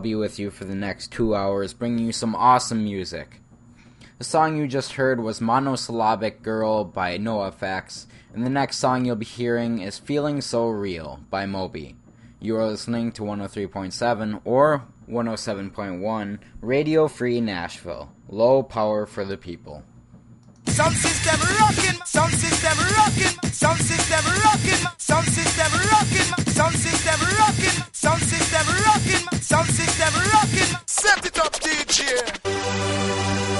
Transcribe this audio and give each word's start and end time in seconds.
I'll 0.00 0.04
be 0.04 0.14
with 0.14 0.38
you 0.38 0.50
for 0.50 0.64
the 0.64 0.74
next 0.74 1.12
two 1.12 1.34
hours, 1.34 1.74
bringing 1.74 2.06
you 2.06 2.12
some 2.12 2.34
awesome 2.34 2.82
music. 2.82 3.42
The 4.16 4.24
song 4.24 4.56
you 4.56 4.66
just 4.66 4.92
heard 4.92 5.20
was 5.20 5.42
Monosyllabic 5.42 6.40
Girl 6.42 6.84
by 6.84 7.18
NoFX, 7.18 8.06
and 8.32 8.42
the 8.42 8.48
next 8.48 8.78
song 8.78 9.04
you'll 9.04 9.16
be 9.16 9.26
hearing 9.26 9.82
is 9.82 9.98
Feeling 9.98 10.40
So 10.40 10.70
Real 10.70 11.20
by 11.28 11.44
Moby. 11.44 11.96
You 12.40 12.56
are 12.56 12.66
listening 12.66 13.12
to 13.12 13.22
103.7 13.24 14.40
or 14.46 14.84
107.1 15.06 16.38
Radio 16.62 17.06
Free 17.06 17.42
Nashville. 17.42 18.10
Low 18.26 18.62
power 18.62 19.04
for 19.04 19.26
the 19.26 19.36
people. 19.36 19.84
Some 20.66 20.94
system 20.94 21.40
rocking, 21.58 21.98
some 22.06 22.30
system 22.30 22.78
rocking, 22.96 23.34
some 23.52 23.76
system 23.78 24.24
rocking, 24.44 24.86
some 24.98 25.24
system 25.24 25.72
rocking, 25.90 26.28
some 26.46 26.72
system 26.72 27.20
rocking, 27.38 27.82
some 27.92 28.20
system 28.20 28.66
rocking, 28.86 29.40
some 29.40 29.66
system 29.66 30.14
rocking. 30.32 30.76
Set 30.86 31.26
it 31.26 31.38
up, 31.38 31.52
DJ. 31.60 33.59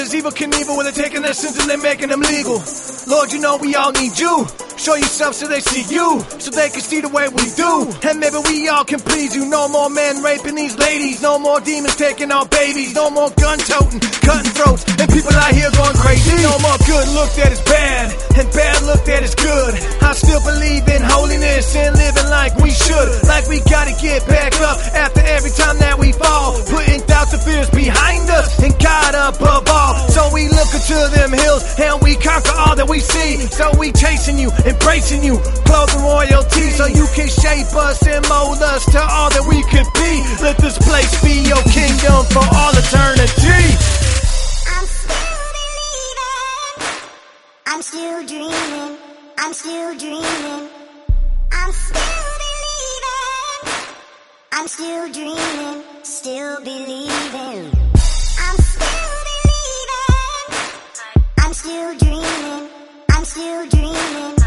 as 0.00 0.14
evil 0.14 0.30
can 0.30 0.52
evil 0.54 0.76
when 0.76 0.86
they're 0.86 1.04
taking 1.04 1.22
their 1.22 1.34
sins 1.34 1.58
and 1.58 1.68
they're 1.68 1.78
making 1.78 2.08
them 2.08 2.20
legal. 2.20 2.62
Lord, 3.06 3.32
you 3.32 3.40
know 3.40 3.56
we 3.58 3.74
all 3.74 3.92
need 3.92 4.18
you. 4.18 4.46
Show 4.76 4.94
yourself 4.94 5.34
so 5.34 5.46
they 5.46 5.60
see 5.60 5.82
you, 5.94 6.20
so 6.38 6.50
they 6.50 6.70
can 6.70 6.80
see 6.80 7.00
the 7.00 7.08
way 7.08 7.28
we 7.28 7.44
do. 7.52 7.90
And 8.08 8.18
maybe 8.18 8.36
we 8.48 8.68
all 8.68 8.84
can 8.84 9.00
please 9.00 9.36
you. 9.36 9.44
No 9.46 9.68
more 9.68 9.90
men 9.90 10.22
raping 10.22 10.54
these 10.54 10.78
ladies, 10.78 11.20
no 11.22 11.38
more 11.38 11.60
demons 11.60 11.96
taking 11.96 12.30
our 12.30 12.46
babies, 12.46 12.94
no 12.94 13.10
more 13.10 13.30
gun 13.30 13.58
toting, 13.58 14.00
cutting 14.00 14.52
throats. 14.52 14.89
hills 31.60 31.80
and 31.80 32.02
we 32.02 32.16
conquer 32.16 32.52
all 32.56 32.76
that 32.76 32.88
we 32.88 33.00
see. 33.00 33.36
So 33.48 33.70
we 33.78 33.92
chasing 33.92 34.38
you, 34.38 34.50
embracing 34.64 35.22
you, 35.22 35.38
clothing 35.64 36.02
royalty 36.02 36.70
so 36.70 36.86
you 36.86 37.06
can 37.14 37.28
shape 37.28 37.74
us 37.74 38.06
and 38.06 38.26
mold 38.28 38.62
us 38.62 38.84
to 38.92 39.00
all 39.00 39.30
that 39.30 39.44
we 39.48 39.62
could 39.64 39.88
be. 39.94 40.22
Let 40.42 40.56
this 40.58 40.78
place 40.78 41.12
be 41.22 41.48
your 41.48 41.62
kingdom 41.70 42.24
for 42.30 42.44
all 42.44 42.72
eternity. 42.72 43.62
I'm 44.70 44.86
still 44.86 45.40
believing. 45.56 46.86
I'm 47.66 47.82
still 47.82 48.26
dreaming. 48.26 48.98
I'm 49.38 49.52
still 49.52 49.98
dreaming. 49.98 50.68
I'm 51.52 51.72
still 51.72 52.26
believing. 52.42 53.72
I'm 54.52 54.68
still 54.68 55.12
dreaming. 55.12 55.84
Still 56.02 56.60
believing. 56.64 57.79
still 61.60 61.94
dreaming, 61.98 62.70
I'm 63.10 63.24
still 63.26 63.68
dreaming. 63.68 64.39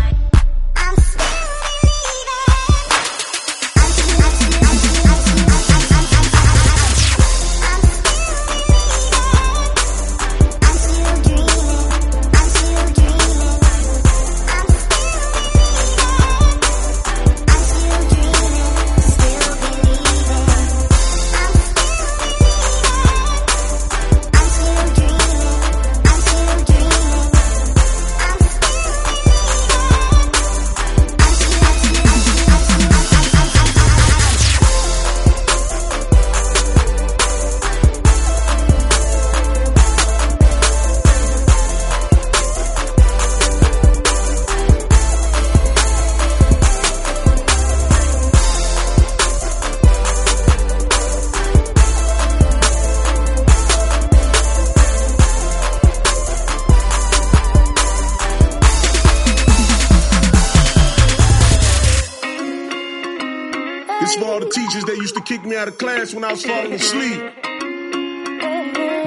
out 65.64 65.70
of 65.70 65.78
class 65.78 66.14
when 66.14 66.26
I 66.26 66.32
was 66.32 66.44
falling 66.44 66.74
asleep. 66.74 67.20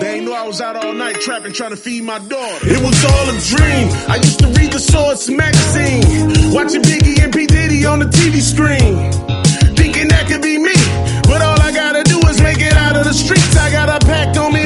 They 0.00 0.20
knew 0.24 0.32
I 0.32 0.44
was 0.46 0.62
out 0.62 0.74
all 0.74 0.94
night 0.94 1.20
trapping, 1.20 1.52
trying 1.52 1.70
to 1.70 1.76
feed 1.76 2.04
my 2.04 2.18
daughter. 2.18 2.66
It 2.66 2.80
was 2.80 2.96
all 3.04 3.28
a 3.28 3.36
dream. 3.52 3.86
I 4.08 4.16
used 4.16 4.38
to 4.38 4.46
read 4.56 4.72
the 4.72 4.78
Source 4.78 5.28
magazine, 5.28 6.54
watching 6.54 6.80
Biggie 6.80 7.22
and 7.22 7.30
P. 7.30 7.46
Diddy 7.46 7.84
on 7.84 7.98
the 7.98 8.06
TV 8.06 8.40
screen, 8.40 9.12
thinking 9.76 10.08
that 10.08 10.28
could 10.28 10.40
be 10.40 10.56
me. 10.56 10.72
But 11.28 11.42
all 11.42 11.60
I 11.60 11.72
gotta 11.72 12.02
do 12.04 12.20
is 12.26 12.40
make 12.40 12.60
it 12.60 12.72
out 12.72 12.96
of 12.96 13.04
the 13.04 13.12
streets. 13.12 13.54
I 13.56 13.70
got 13.70 13.90
a 13.90 14.06
pack 14.06 14.34
on 14.38 14.54
me 14.54 14.65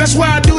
That's 0.00 0.14
why 0.14 0.36
I 0.36 0.49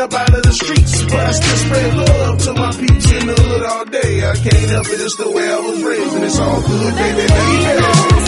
up 0.00 0.12
out 0.12 0.34
of 0.34 0.42
the 0.42 0.52
streets, 0.52 1.02
but 1.04 1.14
I 1.14 1.32
still 1.32 1.56
spread 1.56 1.96
love 1.96 2.38
to 2.44 2.52
my 2.54 2.70
peeps 2.70 3.10
in 3.10 3.26
the 3.26 3.34
hood 3.34 3.62
all 3.62 3.84
day. 3.86 4.28
I 4.28 4.34
can't 4.36 4.70
help 4.70 4.86
it, 4.86 5.00
it's 5.00 5.16
the 5.16 5.30
way 5.30 5.48
I 5.48 5.58
was 5.58 5.82
raised, 5.82 6.14
and 6.14 6.24
it's 6.24 6.38
all 6.38 6.62
good, 6.62 6.94
baby. 6.94 7.26
baby. 7.26 8.27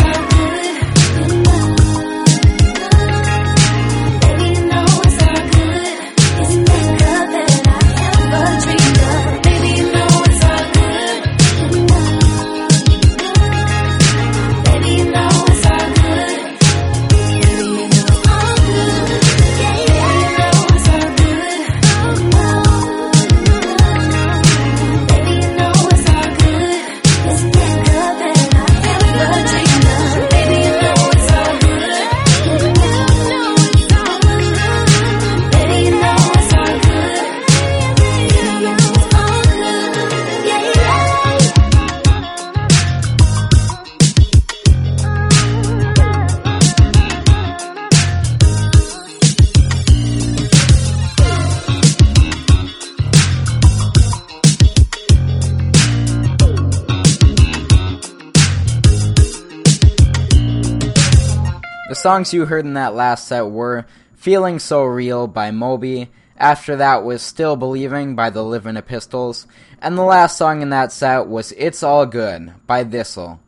songs 62.10 62.34
you 62.34 62.46
heard 62.46 62.64
in 62.64 62.74
that 62.74 62.92
last 62.92 63.28
set 63.28 63.48
were 63.48 63.86
Feeling 64.16 64.58
So 64.58 64.82
Real 64.82 65.28
by 65.28 65.52
Moby, 65.52 66.08
after 66.36 66.74
that 66.74 67.04
was 67.04 67.22
Still 67.22 67.54
Believing 67.54 68.16
by 68.16 68.30
the 68.30 68.42
Livin' 68.42 68.76
Epistles, 68.76 69.46
and 69.80 69.96
the 69.96 70.02
last 70.02 70.36
song 70.36 70.60
in 70.60 70.70
that 70.70 70.90
set 70.90 71.28
was 71.28 71.52
It's 71.52 71.84
All 71.84 72.06
Good 72.06 72.52
by 72.66 72.82
Thistle. 72.82 73.38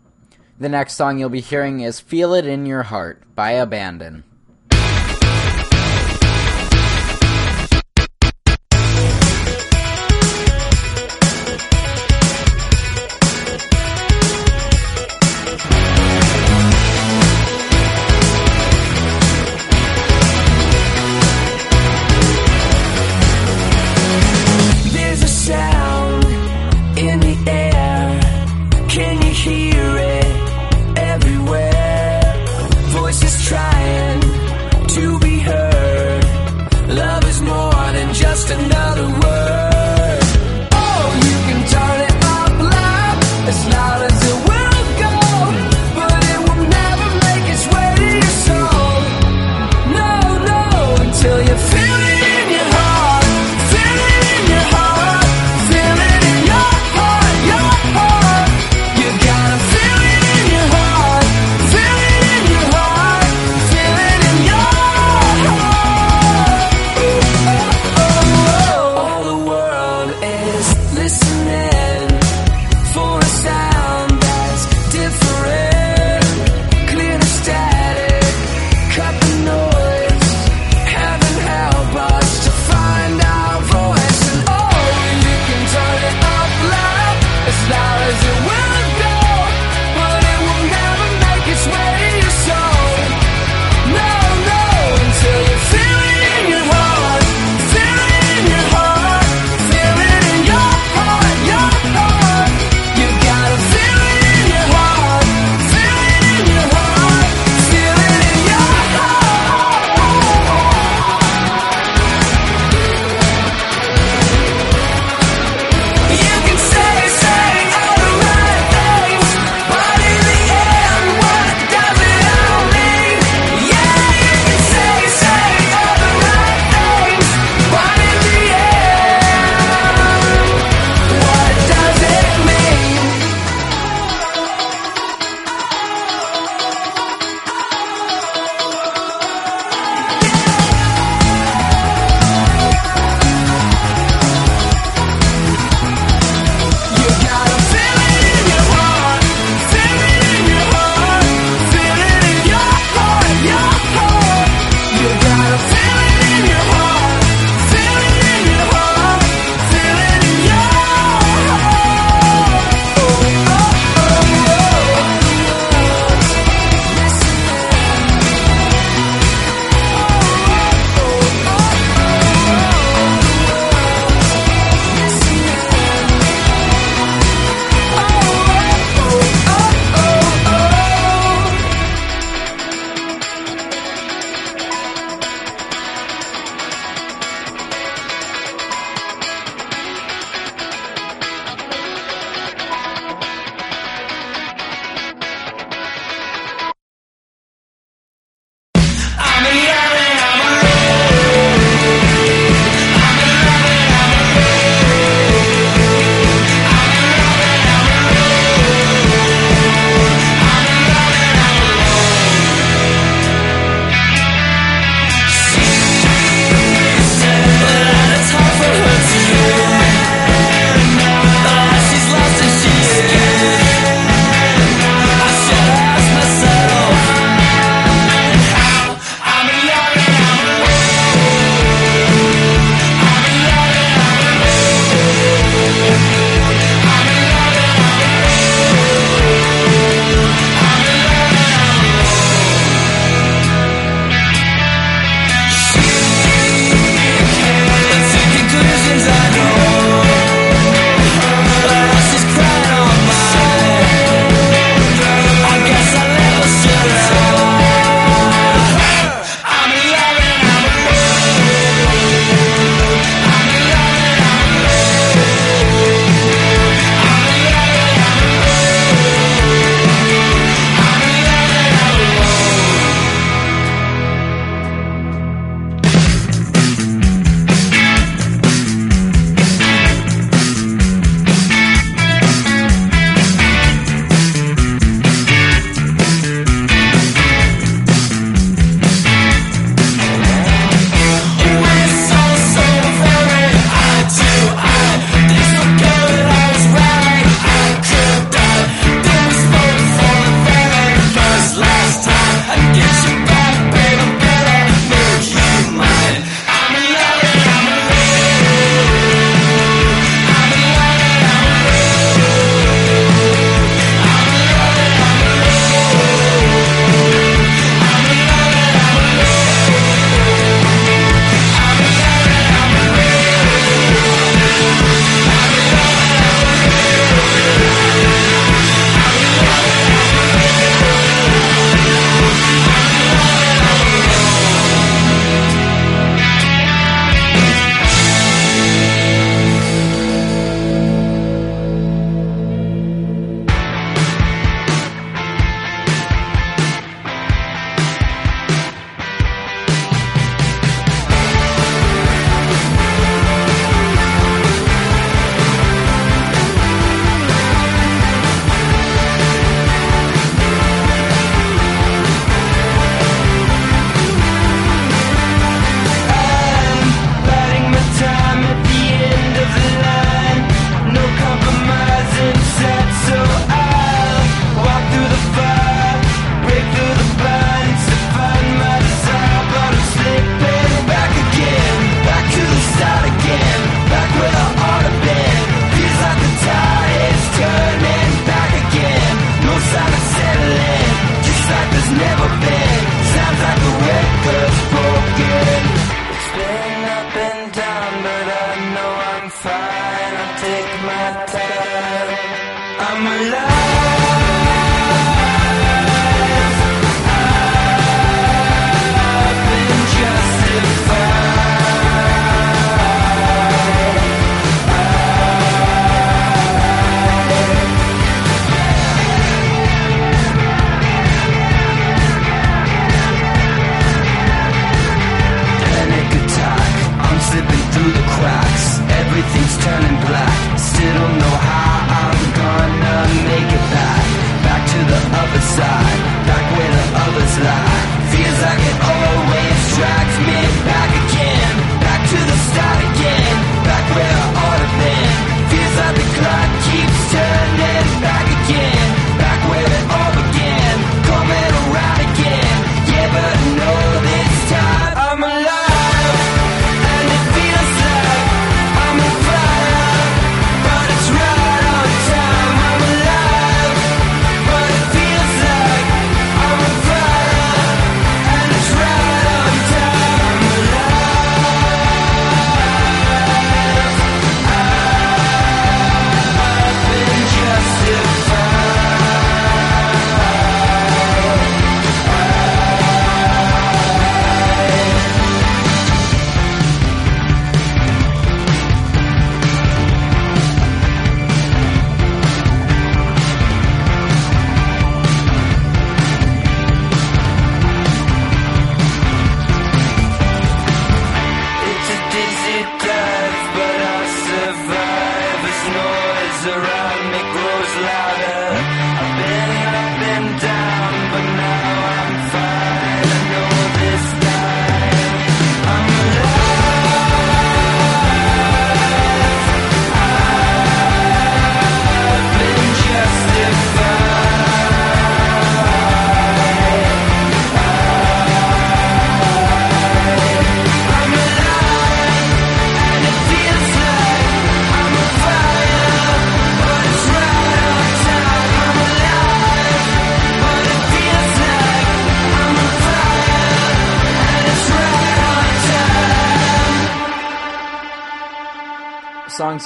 The 0.60 0.68
next 0.68 0.94
song 0.94 1.18
you'll 1.18 1.28
be 1.28 1.40
hearing 1.40 1.80
is 1.80 1.98
Feel 1.98 2.34
It 2.34 2.46
in 2.46 2.64
Your 2.64 2.84
Heart 2.84 3.24
by 3.34 3.50
Abandon. 3.50 4.22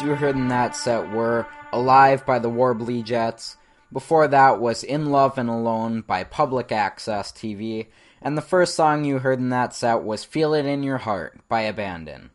You 0.06 0.14
heard 0.14 0.36
in 0.36 0.46
that 0.48 0.76
set 0.76 1.10
were 1.10 1.48
Alive 1.72 2.24
by 2.24 2.38
the 2.38 2.48
Warbly 2.48 3.02
Jets. 3.02 3.56
Before 3.92 4.28
that 4.28 4.60
was 4.60 4.84
In 4.84 5.06
Love 5.10 5.36
and 5.36 5.48
Alone 5.48 6.02
by 6.02 6.22
Public 6.22 6.70
Access 6.70 7.32
TV. 7.32 7.88
And 8.22 8.38
the 8.38 8.42
first 8.42 8.76
song 8.76 9.04
you 9.04 9.18
heard 9.18 9.40
in 9.40 9.48
that 9.48 9.74
set 9.74 10.04
was 10.04 10.24
Feel 10.24 10.54
It 10.54 10.64
in 10.64 10.84
Your 10.84 10.98
Heart 10.98 11.40
by 11.48 11.62
Abandon. 11.62 12.30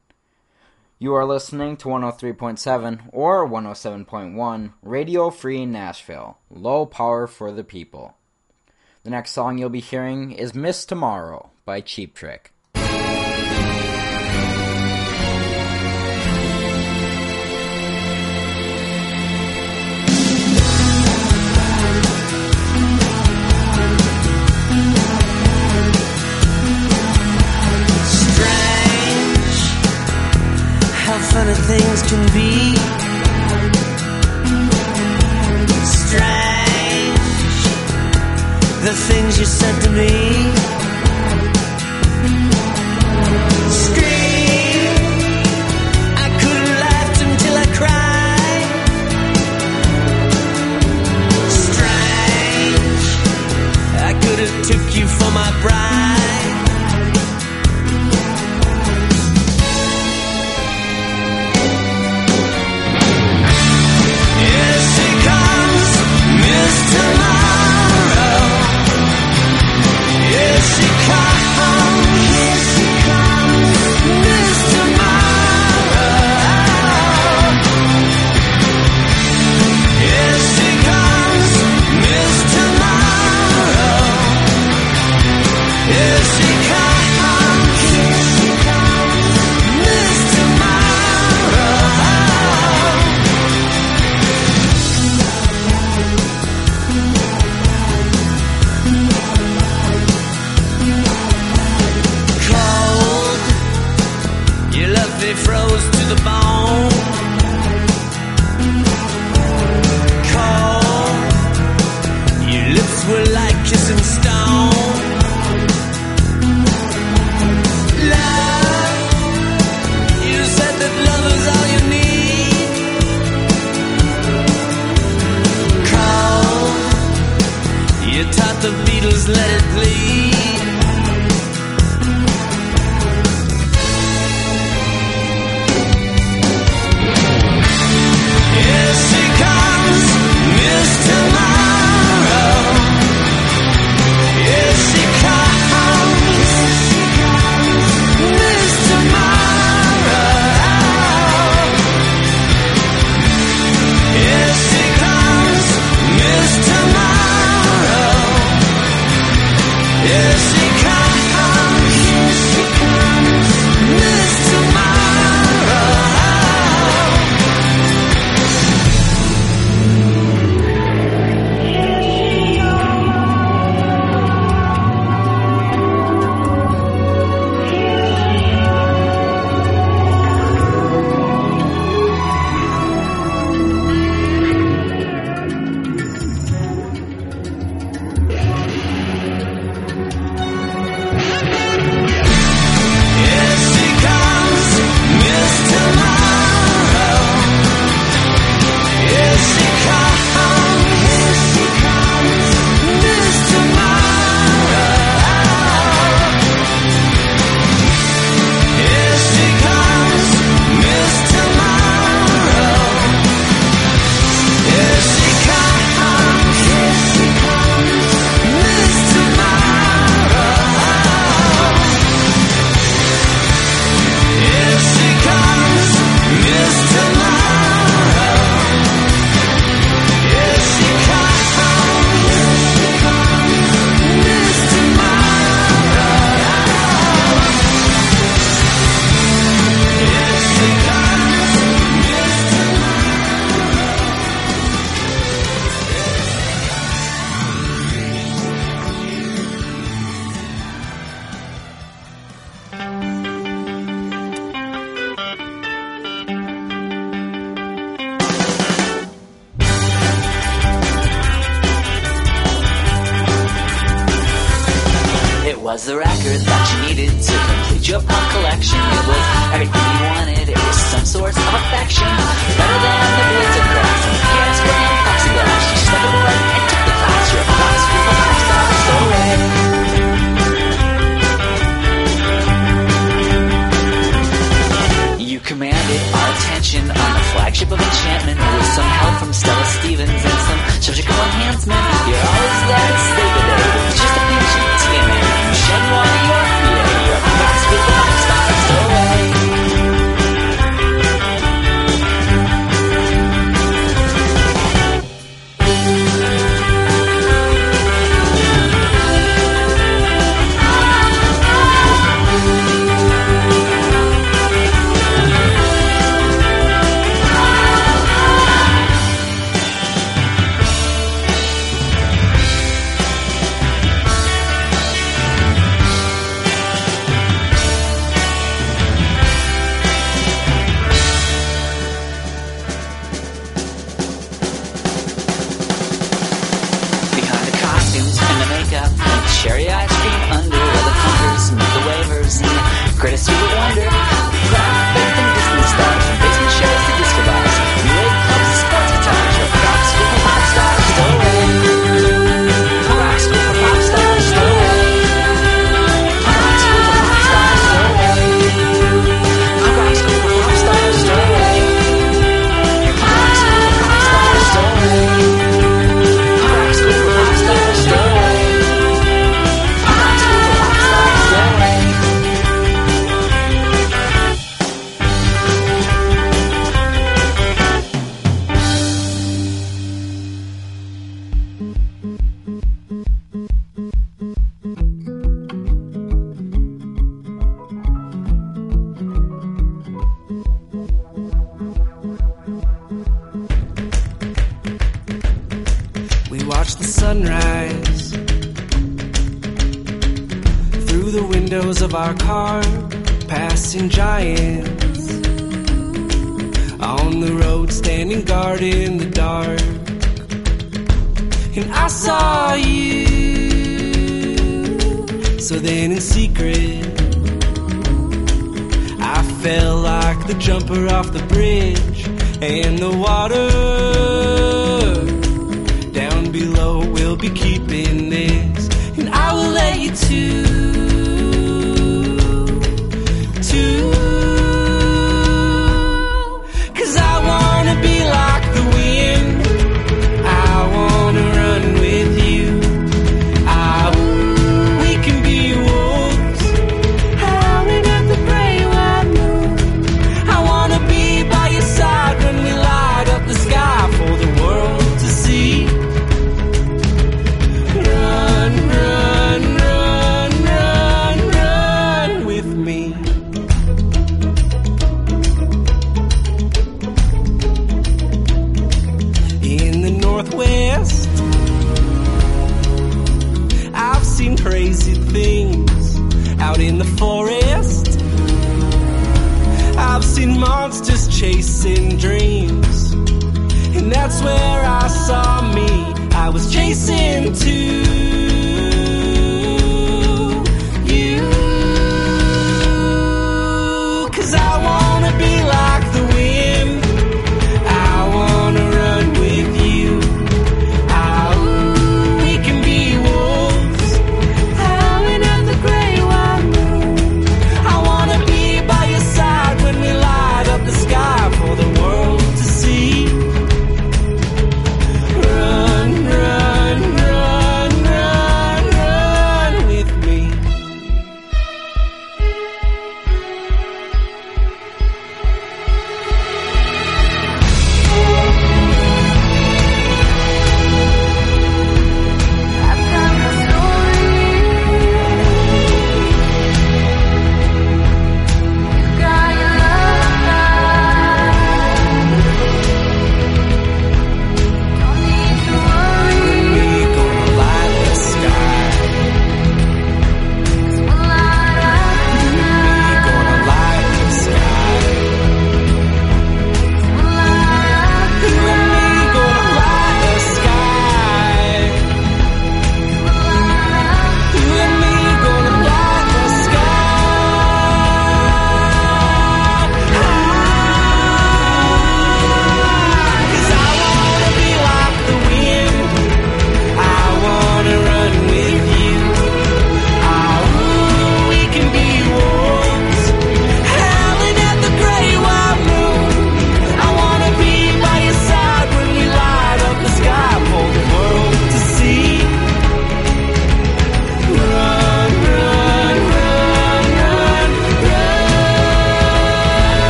You 1.00 1.14
are 1.16 1.26
listening 1.26 1.78
to 1.78 1.88
103.7 1.88 3.10
or 3.14 3.48
107.1 3.48 4.74
Radio 4.84 5.30
Free 5.30 5.66
Nashville. 5.66 6.40
Low 6.50 6.86
power 6.86 7.26
for 7.26 7.54
the 7.54 7.64
people. 7.64 8.18
The 9.04 9.12
next 9.12 9.32
song 9.32 9.58
you'll 9.58 9.70
be 9.70 9.80
hearing 9.80 10.34
is 10.34 10.54
Miss 10.54 10.84
Tomorrow 10.84 11.52
by 11.64 11.80
Cheap 11.80 12.16
Trick. 12.16 12.52
Funny 31.34 31.54
things 31.54 32.02
can 32.10 32.24
be. 32.34 32.76
Strange 36.04 37.62
the 38.86 38.94
things 39.08 39.40
you 39.40 39.46
said 39.46 39.76
to 39.84 39.90
me. 40.00 40.12
Scream, 43.84 44.94
I 46.26 46.28
could 46.42 46.58
have 46.62 46.74
laughed 46.86 47.20
until 47.28 47.56
I 47.64 47.68
cried. 47.80 48.68
Strange, 51.68 53.06
I 54.10 54.12
could 54.24 54.40
have 54.44 54.56
took 54.70 54.86
you 54.98 55.06
for 55.08 55.32
my 55.32 55.50
bride. 55.62 56.41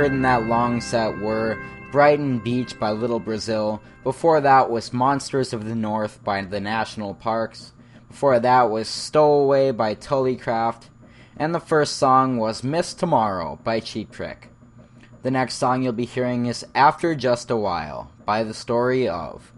Heard 0.00 0.12
in 0.12 0.22
that 0.22 0.46
long 0.46 0.80
set 0.80 1.18
were 1.18 1.62
Brighton 1.92 2.38
Beach 2.38 2.78
by 2.80 2.90
Little 2.90 3.20
Brazil. 3.20 3.82
Before 4.02 4.40
that 4.40 4.70
was 4.70 4.94
Monsters 4.94 5.52
of 5.52 5.66
the 5.66 5.74
North 5.74 6.24
by 6.24 6.40
the 6.40 6.58
National 6.58 7.12
Parks. 7.12 7.74
Before 8.08 8.40
that 8.40 8.70
was 8.70 8.88
Stowaway 8.88 9.72
by 9.72 9.94
Tullycraft. 9.94 10.84
And 11.36 11.54
the 11.54 11.60
first 11.60 11.98
song 11.98 12.38
was 12.38 12.64
Miss 12.64 12.94
Tomorrow 12.94 13.58
by 13.62 13.80
Cheap 13.80 14.10
Trick. 14.10 14.48
The 15.22 15.30
next 15.30 15.56
song 15.56 15.82
you'll 15.82 15.92
be 15.92 16.06
hearing 16.06 16.46
is 16.46 16.64
After 16.74 17.14
Just 17.14 17.50
a 17.50 17.56
While 17.56 18.10
by 18.24 18.42
The 18.42 18.54
Story 18.54 19.06
of. 19.06 19.52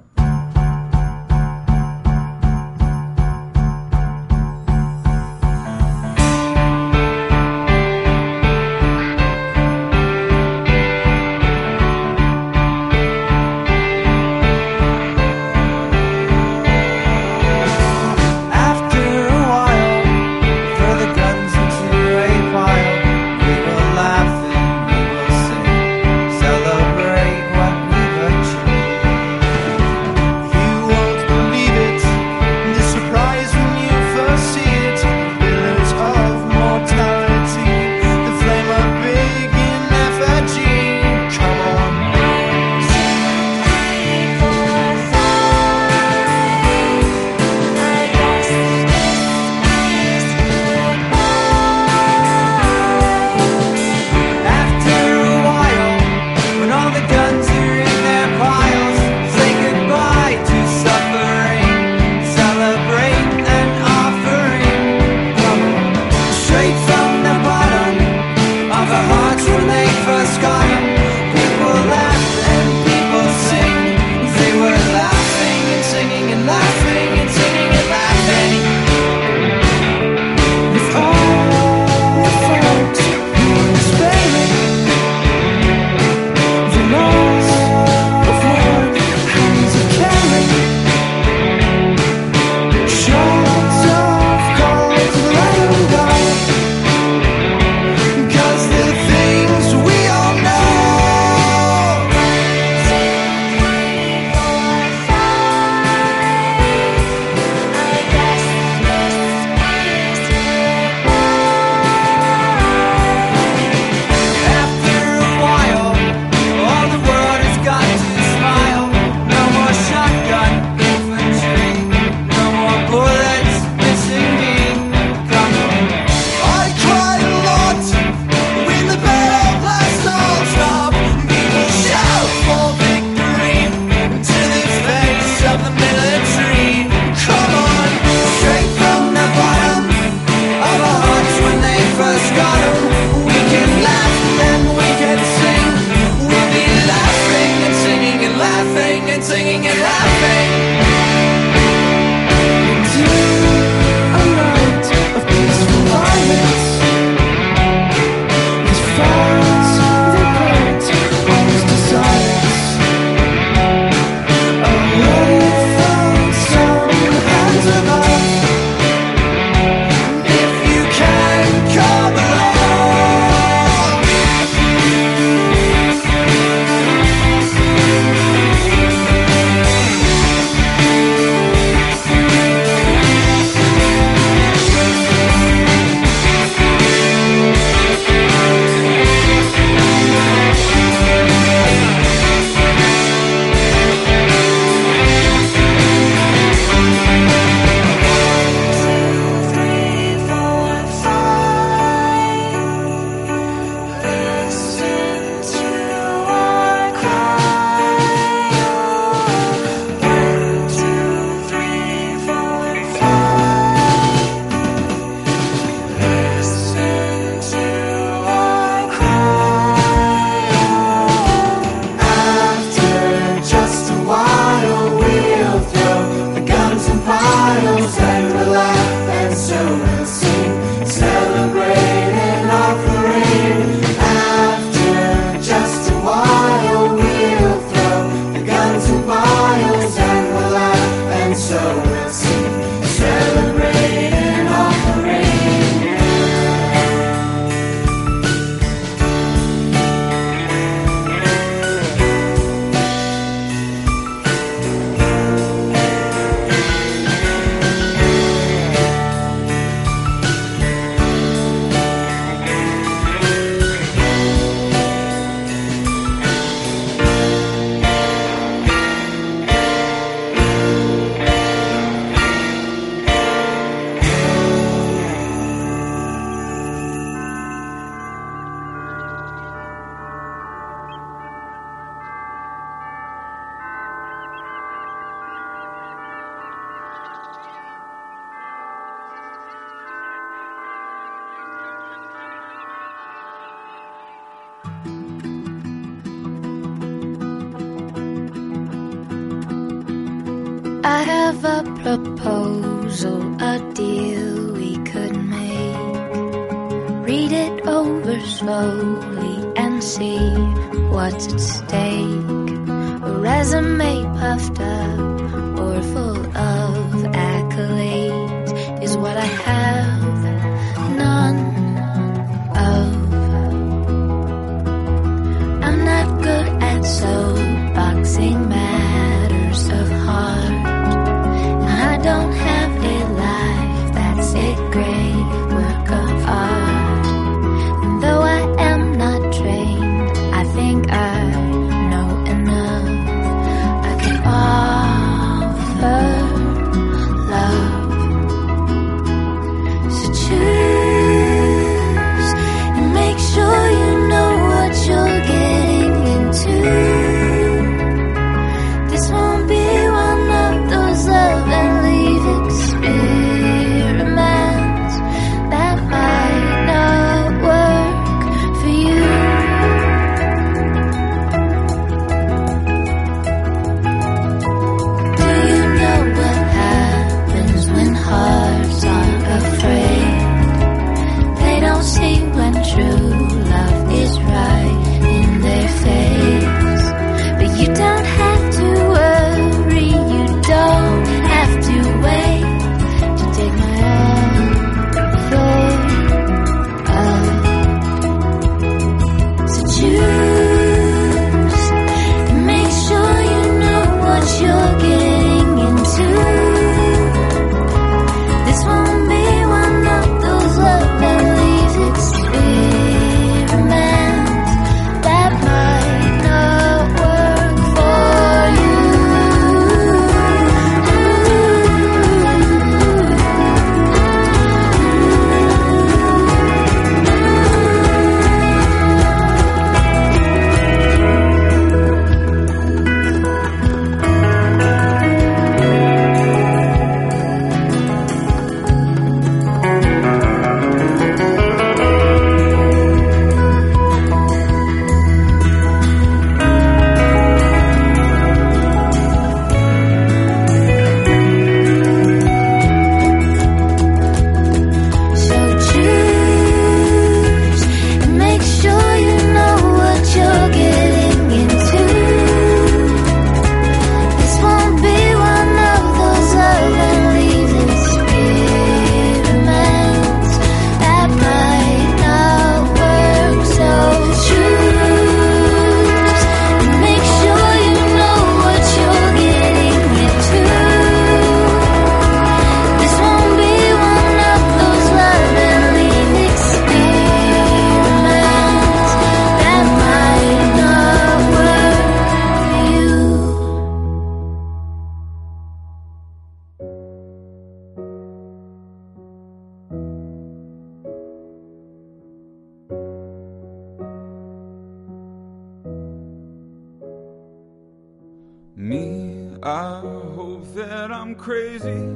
Crazy. 511.22 511.86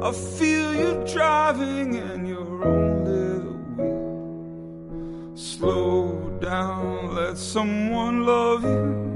I 0.00 0.12
feel 0.12 0.74
you 0.74 1.04
driving 1.12 1.96
and 1.96 2.26
you're 2.26 2.64
own 2.64 3.04
little 3.04 3.58
wheel. 3.76 5.36
Slow 5.36 6.38
down, 6.40 7.14
let 7.14 7.36
someone 7.36 8.24
love 8.24 8.64
you. 8.64 9.12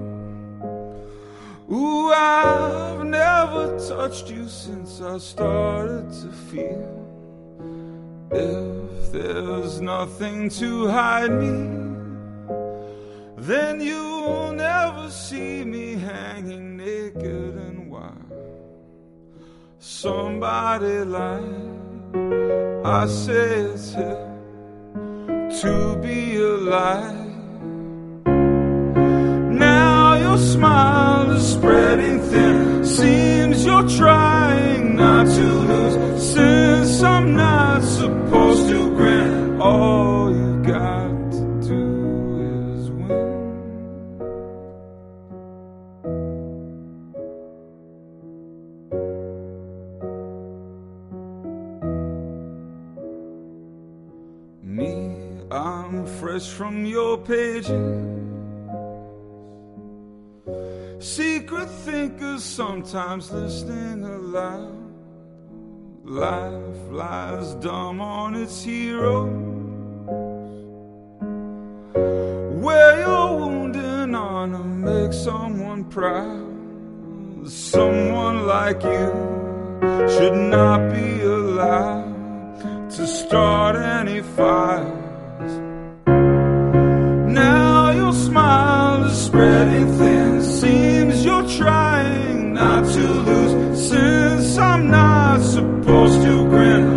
Ooh, 1.75 2.13
I've 2.13 3.03
never 3.07 3.79
touched 3.89 4.29
you 4.31 4.47
since 4.47 5.01
I 5.01 5.17
started 5.17 6.13
to 6.21 6.31
feel. 6.51 6.93
If 8.31 9.11
there's 9.11 9.81
nothing 9.81 10.51
to 10.61 10.89
hide 10.89 11.33
me, 11.33 11.86
then 13.37 13.81
you'll 13.81 14.53
never 14.53 15.11
see 15.11 15.63
me 15.65 15.95
hanging 15.95 16.77
naked 16.77 17.55
and 17.67 17.91
wild. 17.91 18.15
Somebody 19.79 21.05
lied. 21.05 21.77
I 22.85 23.07
say 23.07 23.61
it's 23.61 23.93
hell 23.93 24.27
to 25.61 25.99
be 26.03 26.37
alive. 26.37 27.27
Now 29.53 30.15
your 30.15 30.39
smile 30.39 31.31
is 31.33 31.53
spreading 31.53 32.21
thin. 32.21 32.85
Seems 32.85 33.65
you're 33.67 33.89
trying 33.89 34.97
not 34.97 35.27
to 35.27 35.47
lose. 35.71 36.33
Since 36.33 37.03
I'm 37.03 37.37
not 37.37 37.83
supposed 37.83 38.69
to 38.71 38.91
grin, 38.97 39.61
all 39.61 40.35
you 40.35 40.63
got 40.63 41.06
From 56.45 56.85
your 56.85 57.17
pages. 57.17 57.71
Secret 60.99 61.67
thinkers 61.67 62.45
sometimes 62.45 63.33
listening 63.33 64.05
aloud. 64.05 64.77
Life 66.05 66.91
lies 66.91 67.55
dumb 67.55 68.03
on 68.03 68.35
its 68.35 68.63
heroes. 68.63 69.33
Where 72.63 73.01
your 73.01 73.39
wounded 73.39 74.15
honor 74.15 74.59
makes 74.59 75.17
someone 75.17 75.85
proud. 75.85 77.49
someone 77.49 78.47
like 78.47 78.83
you 78.83 79.09
should 80.13 80.35
not 80.35 80.93
be 80.93 81.23
allowed 81.23 82.91
to 82.91 83.07
start 83.07 83.77
any 83.77 84.21
fires. 84.21 85.06
Is 89.07 89.25
spreading 89.27 89.89
thin. 89.99 90.43
Seems 90.43 91.25
you're 91.25 91.49
trying 91.49 92.55
not 92.55 92.85
to 92.95 93.07
lose. 93.29 93.89
Since 93.89 94.59
I'm 94.59 94.91
not 94.91 95.41
supposed 95.41 96.23
to 96.23 96.49
grin, 96.49 96.96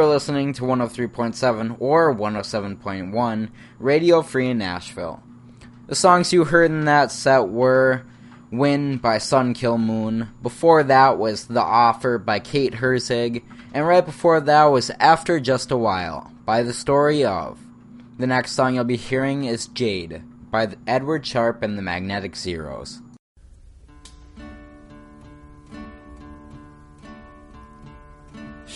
You 0.00 0.06
are 0.06 0.08
listening 0.08 0.54
to 0.54 0.62
103.7 0.62 1.76
or 1.78 2.14
107.1 2.14 3.50
Radio 3.78 4.22
Free 4.22 4.54
Nashville. 4.54 5.22
The 5.88 5.94
songs 5.94 6.32
you 6.32 6.44
heard 6.44 6.70
in 6.70 6.86
that 6.86 7.12
set 7.12 7.50
were 7.50 8.06
Win 8.50 8.96
by 8.96 9.18
Sun 9.18 9.52
Kil 9.52 9.76
Moon, 9.76 10.30
before 10.42 10.82
that 10.84 11.18
was 11.18 11.48
The 11.48 11.60
Offer 11.60 12.16
by 12.16 12.38
Kate 12.38 12.76
Herzig, 12.76 13.42
and 13.74 13.86
right 13.86 14.02
before 14.02 14.40
that 14.40 14.64
was 14.64 14.88
After 14.98 15.38
Just 15.38 15.70
a 15.70 15.76
While 15.76 16.32
by 16.46 16.62
The 16.62 16.72
Story 16.72 17.22
of. 17.22 17.58
The 18.18 18.26
next 18.26 18.52
song 18.52 18.76
you'll 18.76 18.84
be 18.84 18.96
hearing 18.96 19.44
is 19.44 19.66
Jade 19.66 20.22
by 20.50 20.76
Edward 20.86 21.26
Sharpe 21.26 21.62
and 21.62 21.76
the 21.76 21.82
Magnetic 21.82 22.36
Zeros. 22.36 23.02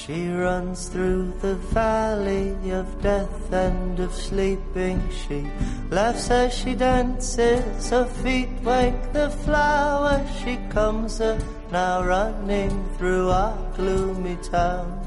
She 0.06 0.28
runs 0.28 0.88
through 0.88 1.32
the 1.40 1.54
valley 1.72 2.52
of 2.72 3.00
death 3.00 3.50
and 3.50 3.98
of 3.98 4.12
sleeping. 4.12 5.00
She 5.10 5.48
laughs 5.88 6.30
as 6.30 6.52
she 6.52 6.74
dances. 6.74 7.88
Her 7.88 8.04
feet 8.04 8.50
wake 8.62 9.14
the 9.14 9.30
flowers. 9.30 10.28
She 10.44 10.58
comes 10.68 11.22
up 11.22 11.40
now 11.72 12.04
running 12.04 12.84
through 12.98 13.30
our 13.30 13.56
gloomy 13.76 14.36
town. 14.42 15.00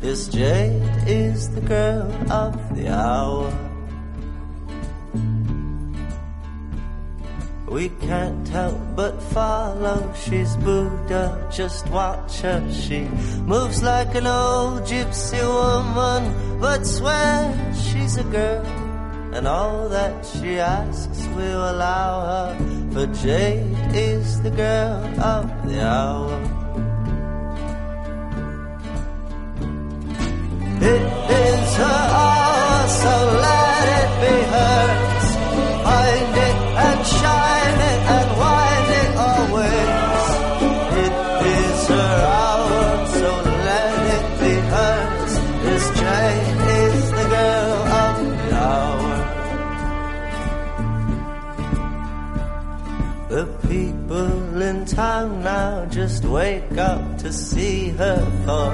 This 0.00 0.26
Jade 0.26 0.82
is 1.06 1.48
the 1.54 1.60
girl 1.60 2.10
of 2.32 2.74
the 2.74 2.88
hour. 2.88 3.69
We 7.70 7.88
can't 8.00 8.48
help 8.48 8.80
but 8.96 9.22
follow. 9.22 10.12
She's 10.24 10.56
Buddha, 10.56 11.48
just 11.52 11.88
watch 11.88 12.40
her. 12.40 12.60
She 12.72 13.02
moves 13.46 13.80
like 13.80 14.12
an 14.16 14.26
old 14.26 14.82
gypsy 14.82 15.40
woman, 15.40 16.58
but 16.58 16.84
swear 16.84 17.54
she's 17.72 18.16
a 18.16 18.24
girl. 18.24 18.66
And 19.32 19.46
all 19.46 19.88
that 19.88 20.26
she 20.26 20.58
asks 20.58 21.24
we'll 21.36 21.70
allow 21.70 22.12
her. 22.30 22.90
For 22.90 23.06
Jade 23.22 23.94
is 23.94 24.42
the 24.42 24.50
girl 24.50 25.04
of 25.20 25.46
the 25.68 25.80
hour. 25.86 26.42
It 30.82 31.02
is 31.46 31.76
her 31.76 32.02
hour, 32.18 32.88
so 32.88 33.14
let 33.46 33.84
it 34.00 34.10
be 34.22 34.36
hers. 34.54 35.26
Find 35.86 36.34
it 36.48 36.56
and 36.86 37.06
shine 37.06 37.59
now 55.00 55.86
just 55.86 56.24
wake 56.24 56.76
up 56.76 57.18
to 57.18 57.32
see 57.32 57.88
her 57.90 58.20
for 58.44 58.70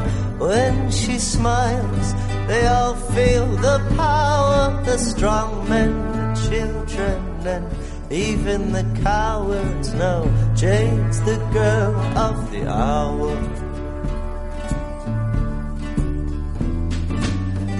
when 0.47 0.91
she 0.91 1.19
smiles 1.19 2.15
they 2.49 2.67
all 2.67 2.95
feel 2.95 3.47
the 3.69 3.79
power 3.97 4.83
the 4.85 4.99
strong 4.99 5.69
men 5.69 5.93
the 6.13 6.49
children 6.49 7.47
and 7.47 7.67
even 8.11 8.73
the 8.73 8.85
cowards. 9.03 9.93
Know 9.95 10.31
Jane's 10.55 11.21
the 11.23 11.37
girl 11.53 11.95
of 12.17 12.51
the 12.51 12.69
hour. 12.69 13.37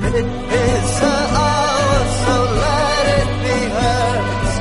It 0.09 0.15
is 0.15 0.99
her 0.99 1.25
hour 1.45 1.99
so 2.23 2.37
let 2.63 3.07
it 3.21 3.31
be 3.45 3.59
hers. 3.77 4.53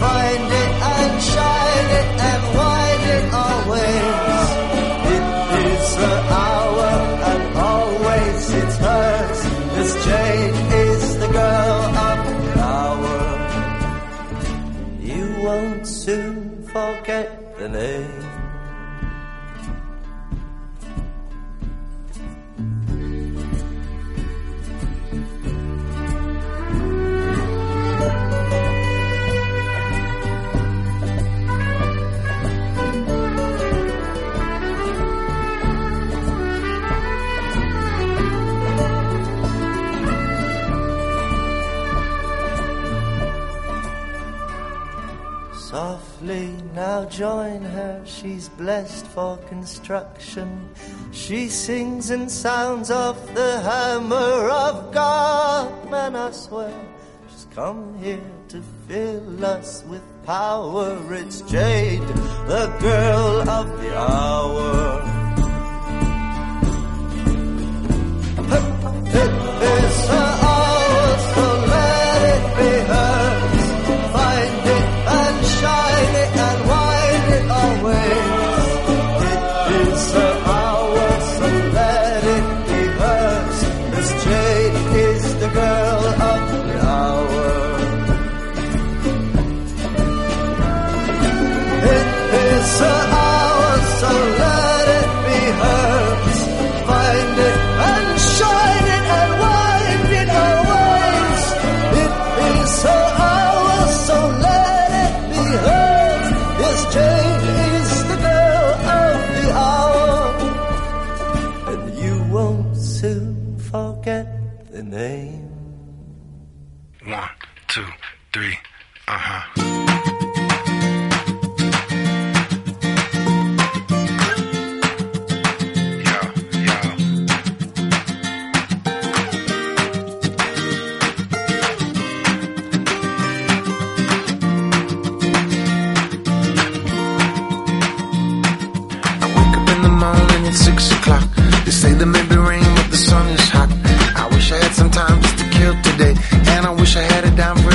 Find 0.00 0.46
it 0.62 0.72
and 0.94 1.22
shine 1.22 1.90
it 2.00 2.20
and 2.20 2.42
always. 3.62 4.50
It 5.14 5.24
is 5.66 5.94
her 5.96 6.20
hour 6.44 6.90
and 7.30 7.44
always 7.58 8.50
it's 8.50 8.76
hers. 8.76 9.40
This 9.76 9.92
Jane 10.04 10.54
is 10.72 11.18
the 11.18 11.28
girl 11.28 11.80
of 12.08 12.18
the 12.26 12.60
hour. 12.60 13.18
You 15.00 15.24
won't 15.44 15.86
soon 15.86 16.62
forget 16.64 17.56
the 17.58 17.68
name. 17.68 18.21
Softly 46.22 46.54
now 46.72 47.04
join 47.06 47.62
her, 47.62 48.00
she's 48.04 48.48
blessed 48.50 49.08
for 49.08 49.38
construction. 49.48 50.68
She 51.10 51.48
sings 51.48 52.10
and 52.10 52.30
sounds 52.30 52.92
off 52.92 53.34
the 53.34 53.60
hammer 53.60 54.48
of 54.48 54.94
God, 54.94 55.90
man, 55.90 56.14
I 56.14 56.30
swear. 56.30 56.72
She's 57.28 57.48
come 57.56 57.98
here 57.98 58.20
to 58.50 58.62
fill 58.86 59.44
us 59.44 59.82
with 59.88 60.02
power. 60.24 60.96
It's 61.12 61.40
Jade, 61.42 62.06
the 62.46 62.72
girl 62.78 63.50
of 63.50 63.82
the 63.82 63.98
hour. 63.98 65.02
It 69.08 69.32
is 69.74 70.06
her 70.06 70.32
hour, 70.46 71.18
so 71.34 71.44
let 71.66 72.22
it 72.36 72.44
be 72.58 72.70
hers. 72.92 73.51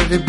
Heavy 0.10 0.24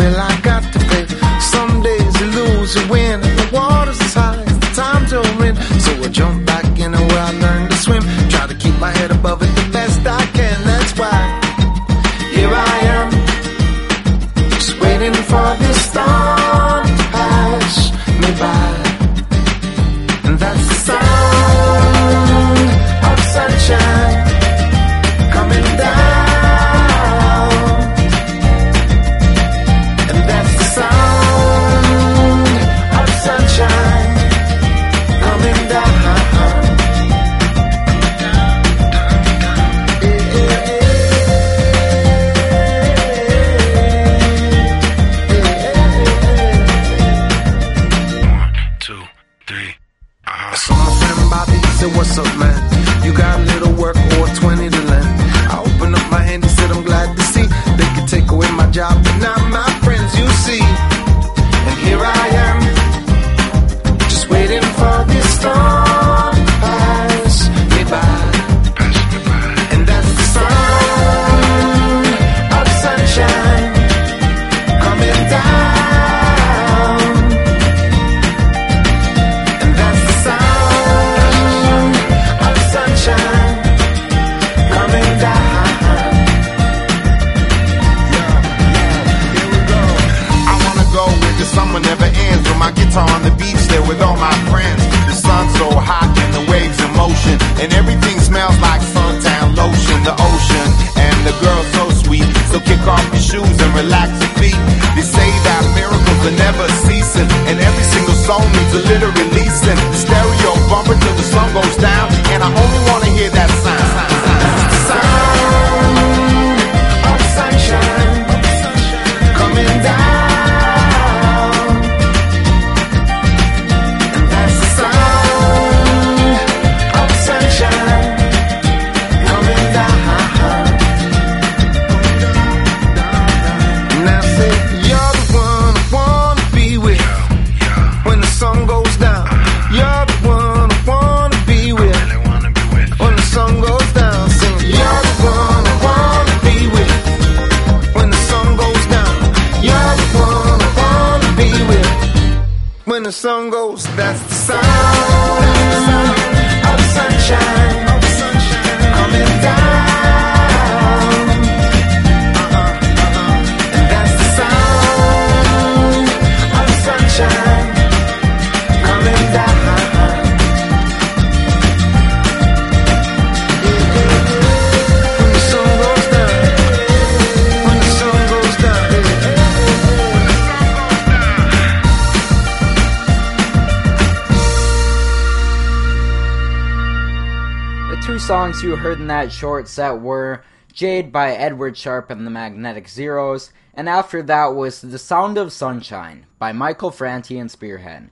short 189.59 189.67
set 189.67 190.01
were 190.01 190.45
Jade 190.73 191.11
by 191.11 191.33
Edward 191.33 191.77
Sharpe 191.77 192.11
and 192.11 192.25
the 192.25 192.31
Magnetic 192.31 192.89
Zeros, 192.89 193.53
and 193.75 193.89
after 193.89 194.23
that 194.23 194.55
was 194.55 194.81
The 194.81 195.01
Sound 195.01 195.37
of 195.37 195.53
Sunshine 195.53 196.27
by 196.39 196.53
Michael 196.53 196.93
Franti 196.93 197.41
and 197.41 197.51
Spearhead. 197.51 198.11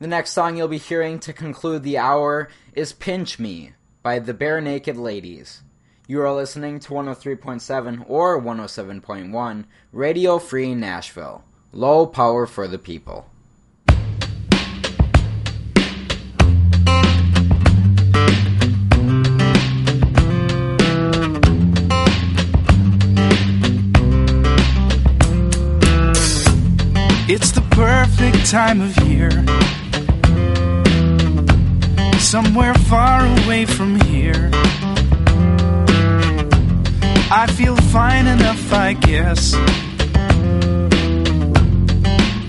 The 0.00 0.08
next 0.08 0.32
song 0.32 0.56
you'll 0.56 0.66
be 0.66 0.78
hearing 0.78 1.20
to 1.20 1.32
conclude 1.32 1.84
the 1.84 1.98
hour 1.98 2.48
is 2.72 2.92
Pinch 2.92 3.38
Me 3.38 3.74
by 4.02 4.18
the 4.18 4.34
Barenaked 4.34 4.96
Ladies. 4.96 5.62
You 6.08 6.20
are 6.20 6.34
listening 6.34 6.80
to 6.80 6.94
103.7 6.94 8.04
or 8.08 8.42
107.1 8.42 9.64
Radio 9.92 10.40
Free 10.40 10.74
Nashville. 10.74 11.44
Low 11.70 12.08
power 12.08 12.44
for 12.46 12.66
the 12.66 12.78
people. 12.80 13.30
Time 28.50 28.80
of 28.80 28.96
year. 29.06 29.30
Somewhere 32.18 32.74
far 32.74 33.24
away 33.44 33.64
from 33.64 34.00
here. 34.00 34.50
I 37.30 37.46
feel 37.56 37.76
fine 37.76 38.26
enough, 38.26 38.72
I 38.72 38.94
guess. 38.94 39.54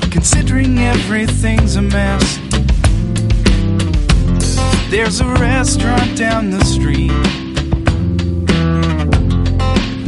Considering 0.09 0.79
everything's 0.79 1.75
a 1.75 1.83
mess. 1.83 2.39
There's 4.89 5.21
a 5.21 5.27
restaurant 5.35 6.17
down 6.17 6.49
the 6.49 6.65
street 6.65 7.11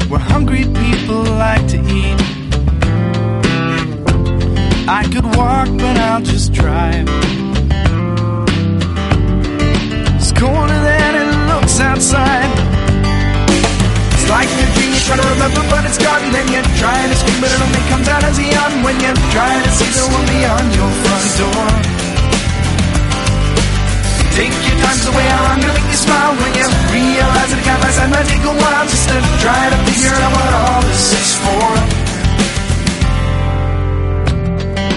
where 0.09 0.19
hungry 0.19 0.63
people 0.63 1.23
like 1.23 1.67
to 1.67 1.77
eat. 1.87 2.42
I 4.93 5.09
could 5.09 5.25
walk, 5.33 5.73
but 5.73 5.97
I'll 5.97 6.21
just 6.21 6.53
drive. 6.53 7.09
It's 10.21 10.29
colder 10.37 10.79
than 10.85 11.11
it 11.17 11.29
looks 11.49 11.81
outside. 11.81 12.53
It's 14.13 14.29
like 14.29 14.45
a 14.45 14.65
dream 14.77 14.93
you 14.93 15.01
try 15.01 15.17
to 15.17 15.25
remember, 15.33 15.65
but 15.73 15.81
it's 15.89 15.97
gone. 15.97 16.21
Then 16.29 16.45
you're 16.53 16.69
trying 16.77 17.09
to 17.09 17.17
scream, 17.17 17.41
but 17.41 17.49
it 17.49 17.61
only 17.65 17.83
comes 17.89 18.05
out 18.05 18.21
as 18.21 18.37
a 18.37 18.45
yawn 18.45 18.85
when 18.85 18.93
you're 19.01 19.17
trying 19.33 19.65
to 19.65 19.71
see 19.73 19.89
the 19.97 20.05
one 20.13 20.29
beyond 20.29 20.67
your 20.77 20.91
front 21.01 21.25
door. 21.41 21.65
Take 24.37 24.53
your 24.53 24.77
time, 24.77 24.99
the 25.09 25.13
way 25.17 25.25
I'm 25.25 25.57
gonna 25.57 25.73
make 25.73 25.89
you 25.89 26.01
smile 26.05 26.37
when 26.37 26.53
you 26.53 26.69
realize 26.93 27.49
that 27.49 27.57
it 27.57 27.65
got 27.65 27.81
my 27.81 27.89
side 27.97 28.13
might 28.13 28.29
take 28.29 28.45
a 28.45 28.53
while 28.61 28.85
just 28.85 29.09
to 29.09 29.17
try 29.41 29.73
to 29.73 29.77
figure 29.89 30.13
out 30.21 30.31
what 30.37 30.53
all 30.53 30.81
this 30.85 31.17
is 31.17 31.33
for. 31.41 32.03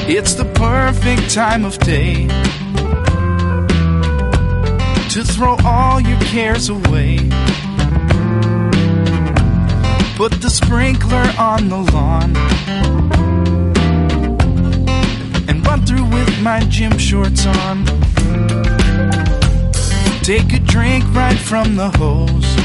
It's 0.08 0.34
the 0.34 0.44
perfect 0.44 1.34
time 1.34 1.64
of 1.64 1.76
day 1.78 2.28
to 5.10 5.24
throw 5.24 5.56
all 5.64 6.00
your 6.00 6.20
cares 6.20 6.68
away. 6.68 7.16
Put 10.14 10.40
the 10.40 10.48
sprinkler 10.48 11.28
on 11.36 11.68
the 11.68 11.78
lawn. 11.92 12.36
And 15.48 15.66
run 15.66 15.84
through 15.84 16.04
with 16.04 16.40
my 16.40 16.60
gym 16.68 16.96
shorts 16.98 17.44
on. 17.44 17.84
Take 20.22 20.52
a 20.52 20.60
drink 20.60 21.02
right 21.16 21.38
from 21.38 21.74
the 21.74 21.90
hose. 21.96 22.56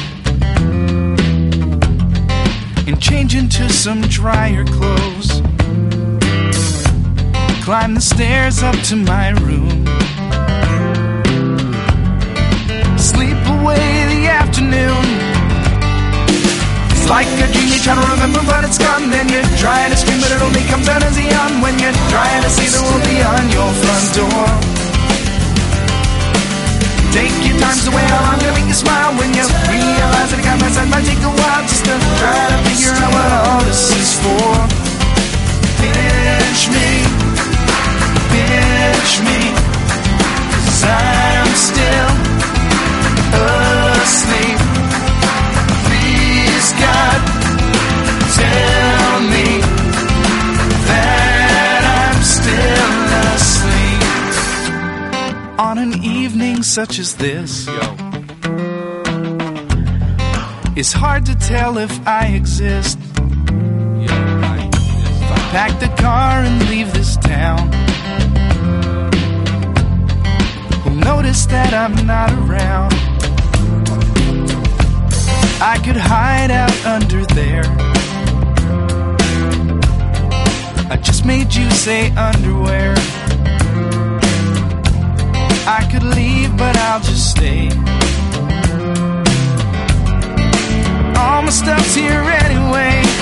And 2.86 3.02
change 3.02 3.34
into 3.34 3.68
some 3.68 4.02
drier 4.02 4.64
clothes. 4.64 5.31
Climb 7.62 7.94
the 7.94 8.00
stairs 8.00 8.60
up 8.60 8.74
to 8.90 8.96
my 8.96 9.30
room. 9.38 9.86
Sleep 12.98 13.38
away 13.54 13.86
the 14.10 14.26
afternoon. 14.26 15.06
It's 16.90 17.06
like 17.06 17.30
a 17.38 17.46
dream 17.54 17.70
you 17.70 17.78
try 17.78 17.94
to 17.94 18.02
remember, 18.18 18.42
but 18.50 18.66
it's 18.66 18.82
gone. 18.82 19.14
Then 19.14 19.30
you're 19.30 19.46
trying 19.62 19.94
to 19.94 19.96
scream, 19.96 20.18
but 20.18 20.34
it 20.34 20.42
only 20.42 20.66
comes 20.66 20.90
out 20.90 21.06
as 21.06 21.14
a 21.14 21.22
yawn 21.22 21.62
when 21.62 21.78
you're 21.78 21.94
trying 22.10 22.42
to 22.42 22.50
see 22.50 22.66
the 22.66 22.82
world 22.82 23.04
beyond 23.06 23.46
your 23.54 23.70
front 23.78 24.06
door. 24.18 24.46
Take 27.14 27.38
your 27.46 27.62
time, 27.62 27.78
so 27.78 27.94
wait 27.94 28.10
how 28.10 28.26
I'm 28.26 28.42
gonna 28.42 28.58
make 28.58 28.66
you 28.66 28.74
smile 28.74 29.14
when 29.22 29.30
you 29.38 29.46
realize 29.70 30.34
that 30.34 30.40
it 30.40 30.42
got 30.42 30.58
side 30.66 30.90
might 30.90 31.06
take 31.06 31.22
a 31.22 31.30
while 31.30 31.62
just 31.70 31.86
to 31.86 31.94
try 31.94 32.42
to 32.42 32.58
figure 32.66 32.90
out 32.90 33.10
what 33.14 33.30
all 33.38 33.62
this 33.70 33.86
is 33.94 34.18
for. 34.18 34.50
Pinch 35.78 36.72
me, 36.74 37.01
pinch 39.02 39.20
me, 39.20 39.40
cause 40.64 40.84
I'm 40.84 41.46
still 41.54 42.10
asleep. 44.02 44.58
Please, 45.86 46.72
God, 46.72 47.20
tell 48.40 49.20
me 49.34 49.48
that 50.86 51.82
I'm 52.00 52.22
still 52.22 52.92
asleep. 53.34 54.02
On 55.58 55.78
an 55.78 56.04
evening 56.04 56.62
such 56.62 56.98
as 56.98 57.14
this, 57.16 57.68
it's 60.76 60.92
hard 60.92 61.26
to 61.26 61.34
tell 61.34 61.78
if 61.78 62.06
I 62.06 62.26
exist. 62.28 62.98
If 64.04 64.10
I 65.30 65.38
pack 65.50 65.80
the 65.80 65.88
car 66.00 66.42
and 66.42 66.68
leave 66.68 66.92
this 66.92 67.16
town, 67.16 67.70
notice 71.32 71.46
that 71.46 71.72
I'm 71.72 71.94
not 72.06 72.30
around? 72.32 72.92
I 75.62 75.78
could 75.82 75.96
hide 75.96 76.50
out 76.50 76.84
under 76.84 77.24
there. 77.34 77.64
I 80.90 80.96
just 80.96 81.24
made 81.24 81.54
you 81.54 81.70
say 81.70 82.10
underwear. 82.16 82.94
I 85.66 85.88
could 85.90 86.02
leave, 86.02 86.54
but 86.58 86.76
I'll 86.76 87.00
just 87.00 87.30
stay. 87.30 87.68
All 91.16 91.42
my 91.42 91.50
stuff's 91.50 91.94
here 91.94 92.22
anyway. 92.44 93.21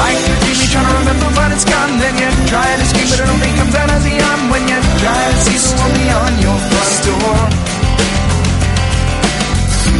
Like 0.00 0.16
a 0.16 0.34
dream, 0.40 0.56
you're 0.56 0.72
trying 0.72 0.88
to 0.88 0.94
remember, 1.04 1.28
but 1.36 1.52
it's 1.52 1.68
gone. 1.68 1.92
Then 2.00 2.16
you 2.16 2.28
try 2.48 2.64
to 2.64 2.84
scream, 2.88 3.08
but 3.12 3.20
it 3.20 3.28
only 3.28 3.52
comes 3.60 3.74
out 3.76 3.90
as 3.92 4.04
a 4.08 4.12
yawn 4.16 4.40
when 4.48 4.64
you 4.64 4.78
try 5.04 5.20
to 5.28 5.38
see 5.44 5.60
the 5.60 5.70
world 5.76 5.92
beyond 5.92 6.34
your 6.40 6.58
front 6.72 6.94
door. 7.04 7.36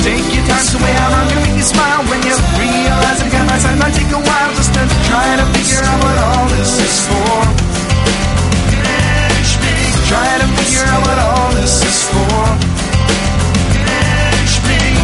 Take 0.01 0.32
your 0.32 0.44
time, 0.48 0.64
so 0.64 0.80
wait 0.80 0.96
how 0.96 1.12
long 1.12 1.28
can 1.28 1.36
make 1.44 1.57
you 1.61 1.66
smile 1.68 2.01
when 2.09 2.20
you 2.24 2.32
realize 2.32 3.20
it 3.20 3.28
got 3.28 3.44
side 3.61 3.76
might 3.76 3.92
take 3.92 4.09
a 4.09 4.16
while 4.16 4.51
just 4.57 4.72
to 4.72 4.82
try 5.05 5.28
to 5.36 5.44
figure 5.53 5.84
out 5.84 5.98
what 6.01 6.16
all 6.16 6.48
this 6.57 6.72
is 6.80 6.96
for. 7.05 7.36
Try 10.09 10.30
to 10.40 10.48
figure 10.57 10.86
out 10.88 11.01
what 11.05 11.18
all 11.20 11.53
this 11.61 11.84
is 11.84 12.01
for. 12.09 12.40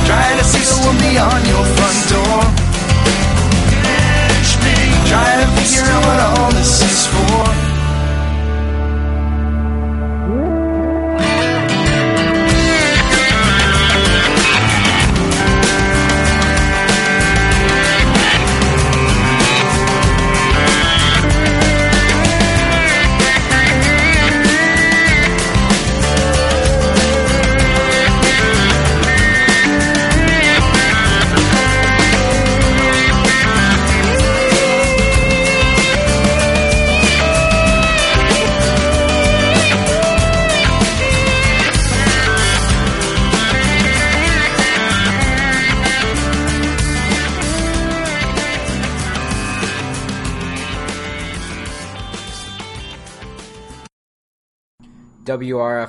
Try 0.09 0.29
to 0.41 0.45
see 0.49 0.65
the 0.65 0.77
world 0.81 0.99
beyond 1.05 1.45
your 1.45 1.65
front 1.77 1.99
door. 2.09 2.16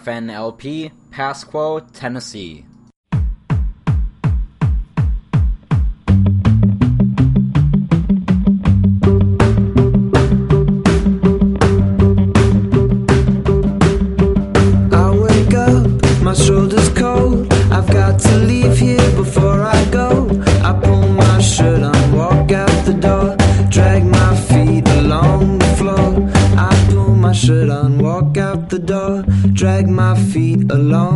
WRFN 0.08 0.32
LP, 0.32 0.92
Pasquo, 1.12 1.82
Tennessee. 1.92 2.66
Feet 30.70 31.07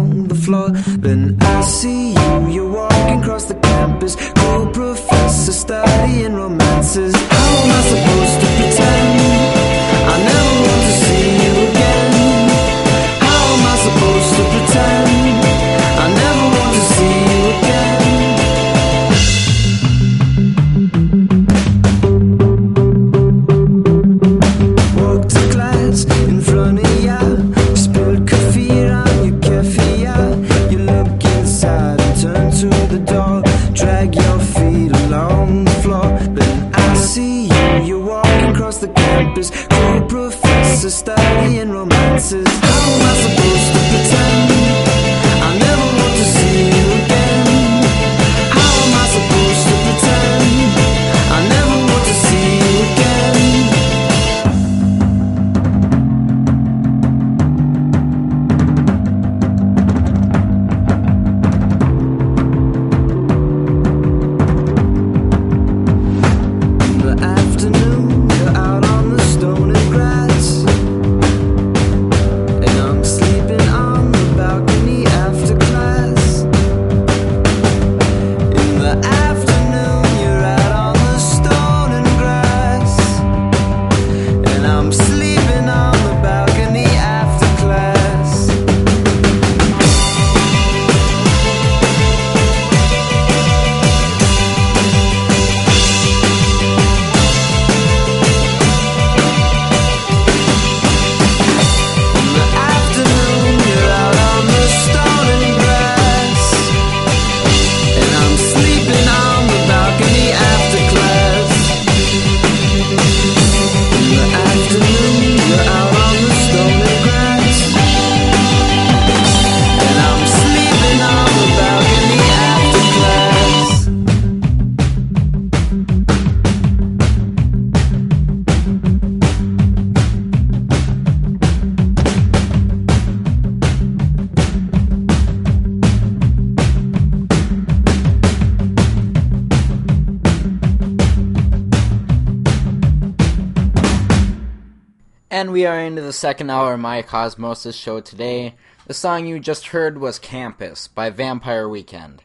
We 145.52 145.66
are 145.66 145.78
into 145.78 146.02
the 146.02 146.14
second 146.14 146.49
hour 146.49 146.76
of 146.76 146.80
my 146.80 147.02
Cosmosis 147.02 147.74
show 147.74 147.99
today. 147.99 148.56
The 148.88 148.93
song 148.93 149.28
you 149.28 149.38
just 149.38 149.68
heard 149.68 149.97
was 149.97 150.18
Campus 150.18 150.88
by 150.88 151.10
Vampire 151.10 151.68
Weekend. 151.68 152.24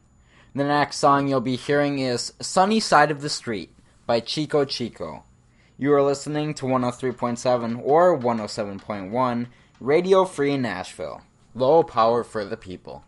The 0.55 0.63
next 0.63 0.99
song 0.99 1.27
you'll 1.27 1.41
be 1.41 1.57
hearing 1.57 1.99
is 1.99 2.33
Sunny 2.41 2.79
Side 2.79 3.11
of 3.11 3.23
the 3.23 3.29
Street 3.29 3.75
by 4.07 4.21
Chico 4.21 4.65
Chico. 4.65 5.25
You 5.77 5.93
are 5.95 6.03
listening 6.03 6.55
to 6.55 6.67
103.7 6.67 7.81
or 7.83 8.17
107.1 8.17 9.47
Radio 9.81 10.25
Free 10.25 10.57
Nashville. 10.57 11.23
Low 11.53 11.83
power 11.83 12.23
for 12.23 12.45
the 12.45 12.57
people. 12.57 13.03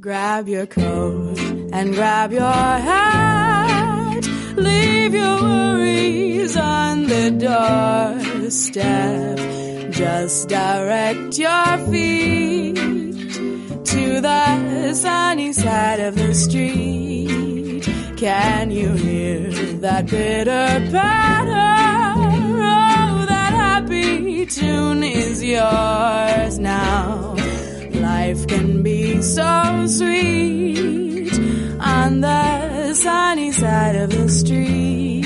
Grab 0.00 0.46
your 0.46 0.66
coat 0.66 1.36
and 1.72 1.92
grab 1.92 2.30
your 2.30 2.42
hat. 2.42 3.37
Leave 4.58 5.14
your 5.14 5.42
worries 5.42 6.56
on 6.56 7.04
the 7.04 7.30
doorstep. 7.30 9.38
Just 9.90 10.48
direct 10.48 11.38
your 11.38 11.78
feet 11.90 12.76
to 13.84 14.20
the 14.20 14.94
sunny 14.94 15.52
side 15.52 16.00
of 16.00 16.14
the 16.16 16.34
street. 16.34 17.82
Can 18.16 18.70
you 18.70 18.92
hear 18.92 19.50
that 19.80 20.06
bitter 20.06 20.88
patter? 20.90 22.60
Oh, 22.60 23.26
that 23.28 23.52
happy 23.52 24.44
tune 24.46 25.02
is 25.04 25.42
yours 25.42 26.58
now. 26.58 27.34
Life 27.92 28.46
can 28.48 28.82
be 28.82 29.22
so 29.22 29.86
sweet 29.86 31.32
on 31.80 32.20
the 32.20 32.67
sunny 33.02 33.52
side 33.52 33.94
of 33.94 34.10
the 34.10 34.28
street. 34.28 35.24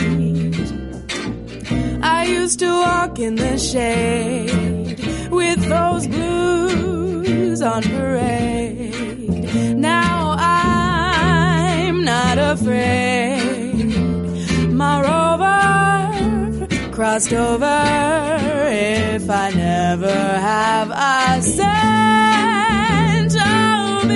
I 2.02 2.24
used 2.24 2.58
to 2.58 2.70
walk 2.70 3.18
in 3.18 3.36
the 3.36 3.56
shade 3.56 4.98
with 5.30 5.60
those 5.68 6.06
blues 6.06 7.62
on 7.62 7.82
parade. 7.82 9.74
Now 9.78 10.36
I'm 10.38 12.04
not 12.04 12.36
afraid. 12.36 13.86
My 14.68 15.00
rover 15.08 16.66
crossed 16.92 17.32
over 17.32 17.86
if 18.68 19.30
I 19.30 19.50
never 19.50 20.18
have 20.50 20.90
a 20.90 21.42
cent. 21.42 22.31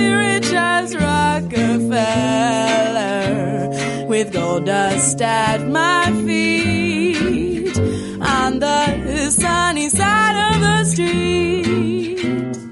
Rich 0.09 0.53
as 0.53 0.95
Rockefeller 0.95 2.07
with 4.07 4.33
gold 4.33 4.65
dust 4.65 5.21
at 5.21 5.67
my 5.67 6.11
feet 6.25 7.77
on 8.21 8.59
the 8.59 9.29
sunny 9.31 9.89
side 9.89 10.53
of 10.53 10.61
the 10.61 10.83
street. 10.85 12.66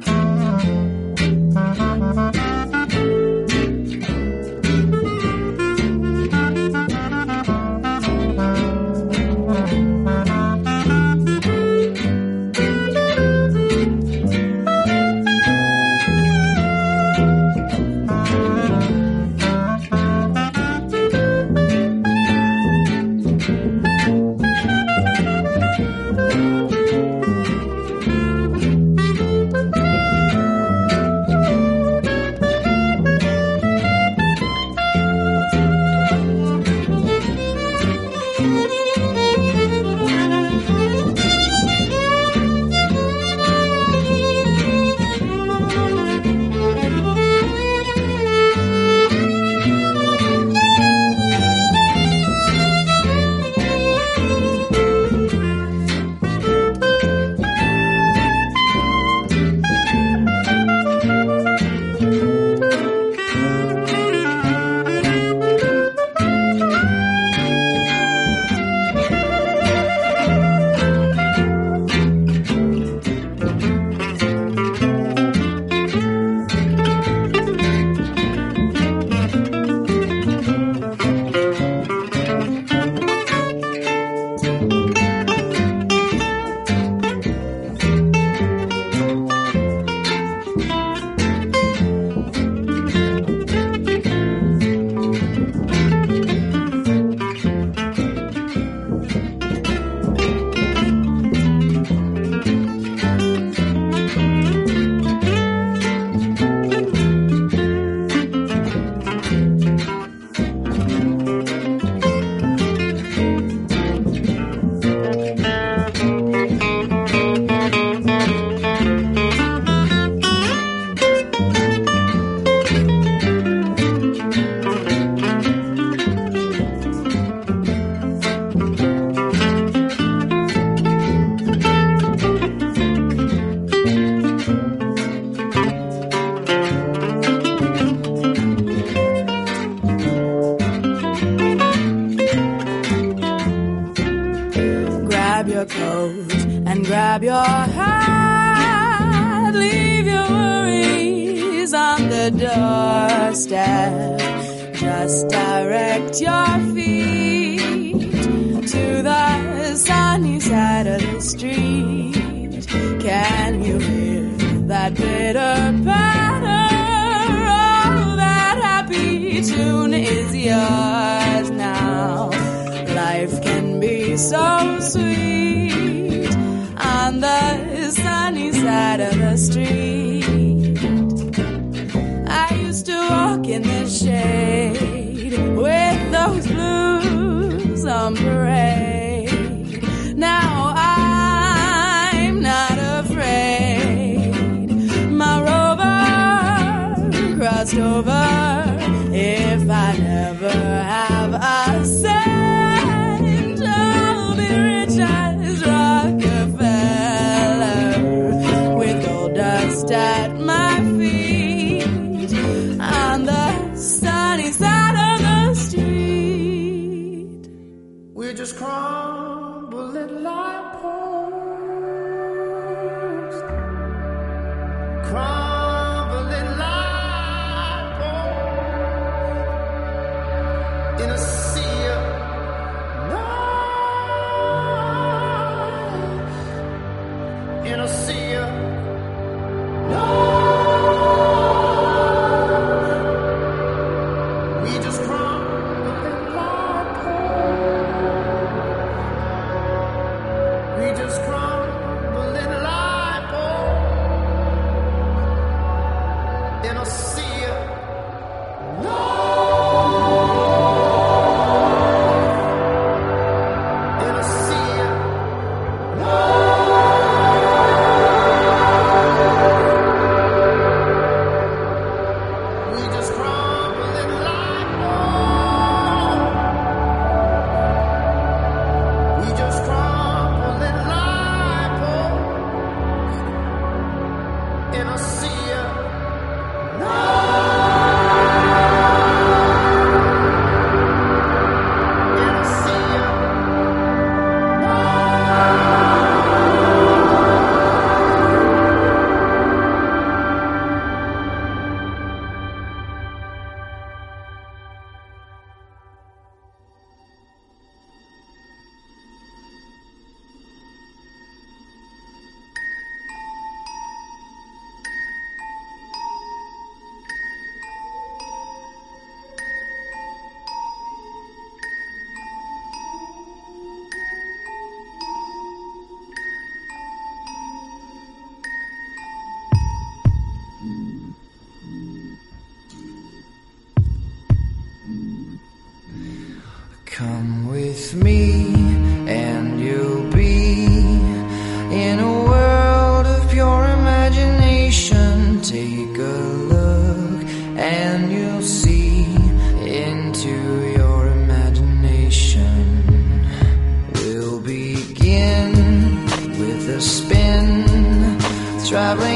Traveling 358.76 359.15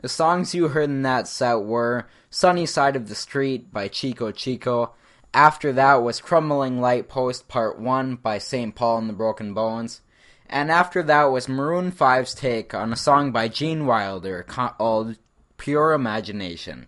The 0.00 0.08
songs 0.08 0.54
you 0.54 0.68
heard 0.68 0.90
in 0.90 1.02
that 1.02 1.28
set 1.28 1.62
were 1.62 2.06
Sunny 2.30 2.66
Side 2.66 2.96
of 2.96 3.08
the 3.08 3.14
Street 3.14 3.72
by 3.72 3.88
Chico 3.88 4.30
Chico. 4.32 4.92
After 5.32 5.72
that 5.72 6.02
was 6.02 6.20
Crumbling 6.20 6.80
Light 6.80 7.08
Post 7.08 7.48
Part 7.48 7.78
1 7.78 8.16
by 8.16 8.38
St. 8.38 8.74
Paul 8.74 8.98
and 8.98 9.08
the 9.08 9.14
Broken 9.14 9.54
Bones. 9.54 10.00
And 10.46 10.70
after 10.70 11.02
that 11.02 11.24
was 11.24 11.48
Maroon 11.48 11.90
5's 11.90 12.34
take 12.34 12.74
on 12.74 12.92
a 12.92 12.96
song 12.96 13.32
by 13.32 13.48
Gene 13.48 13.86
Wilder 13.86 14.42
called 14.42 15.16
Pure 15.56 15.92
Imagination. 15.92 16.86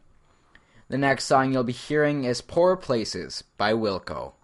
The 0.89 0.99
next 0.99 1.25
song 1.25 1.53
you'll 1.53 1.65
be 1.65 1.73
hearing 1.73 2.23
is 2.23 2.41
Poor 2.41 2.77
Places 2.77 3.43
by 3.57 3.73
Wilco. 3.73 4.35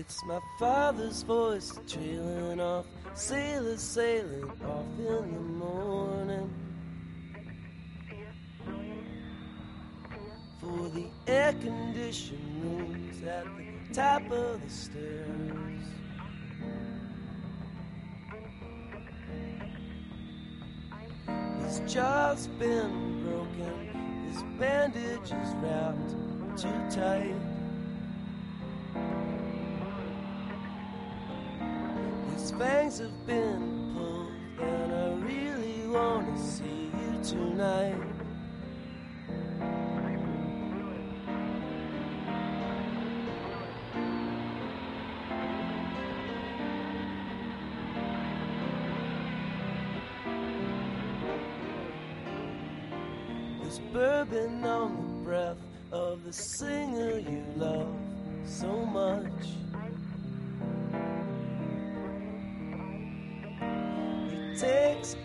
It's 0.00 0.24
my 0.24 0.40
father's 0.58 1.22
voice 1.24 1.78
trailing 1.86 2.58
off, 2.58 2.86
sailors 3.12 3.82
sailing 3.82 4.50
off 4.64 4.86
in 4.98 5.34
the 5.34 5.40
morning. 5.40 6.50
For 10.58 10.88
the 10.88 11.06
air 11.26 11.52
conditioned 11.52 12.64
rooms 12.64 13.22
at 13.24 13.44
the 13.44 13.94
top 13.94 14.22
of 14.30 14.62
the 14.62 14.70
stairs. 14.70 15.84
His 21.62 21.92
jaw's 21.92 22.46
been 22.58 23.22
broken, 23.22 24.30
his 24.30 24.42
bandage 24.58 25.30
is 25.30 25.54
wrapped 25.56 26.10
too 26.58 26.98
tight. 27.00 27.49
His 32.60 32.68
fangs 32.68 32.98
have 32.98 33.26
been 33.26 33.94
pulled, 33.96 34.68
and 34.68 34.92
I 34.92 35.14
really 35.26 35.88
want 35.88 36.36
to 36.36 36.42
see 36.42 36.90
you 36.92 37.24
tonight. 37.24 37.96
There's 53.62 53.78
bourbon 53.90 54.64
on 54.66 54.96
the 54.96 55.24
breath 55.24 55.56
of 55.92 56.24
the 56.24 56.32
singer 56.34 57.20
you 57.20 57.42
love 57.56 57.96
so 58.44 58.84
much. 58.84 59.69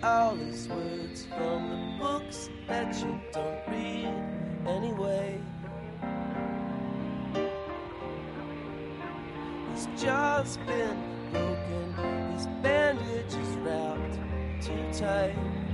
All 0.06 0.36
his 0.36 0.68
words 0.68 1.26
from 1.36 1.68
the 1.68 1.98
books 1.98 2.49
that 2.68 2.94
you 2.99 3.19
don't 3.34 3.68
read 3.68 4.14
anyway. 4.68 5.41
His 9.73 9.88
jaw's 9.99 10.57
been 10.57 10.98
broken, 11.32 12.34
his 12.36 12.45
bandage 12.61 13.34
is 13.34 13.56
wrapped 13.57 14.19
too 14.61 14.86
tight. 14.94 15.65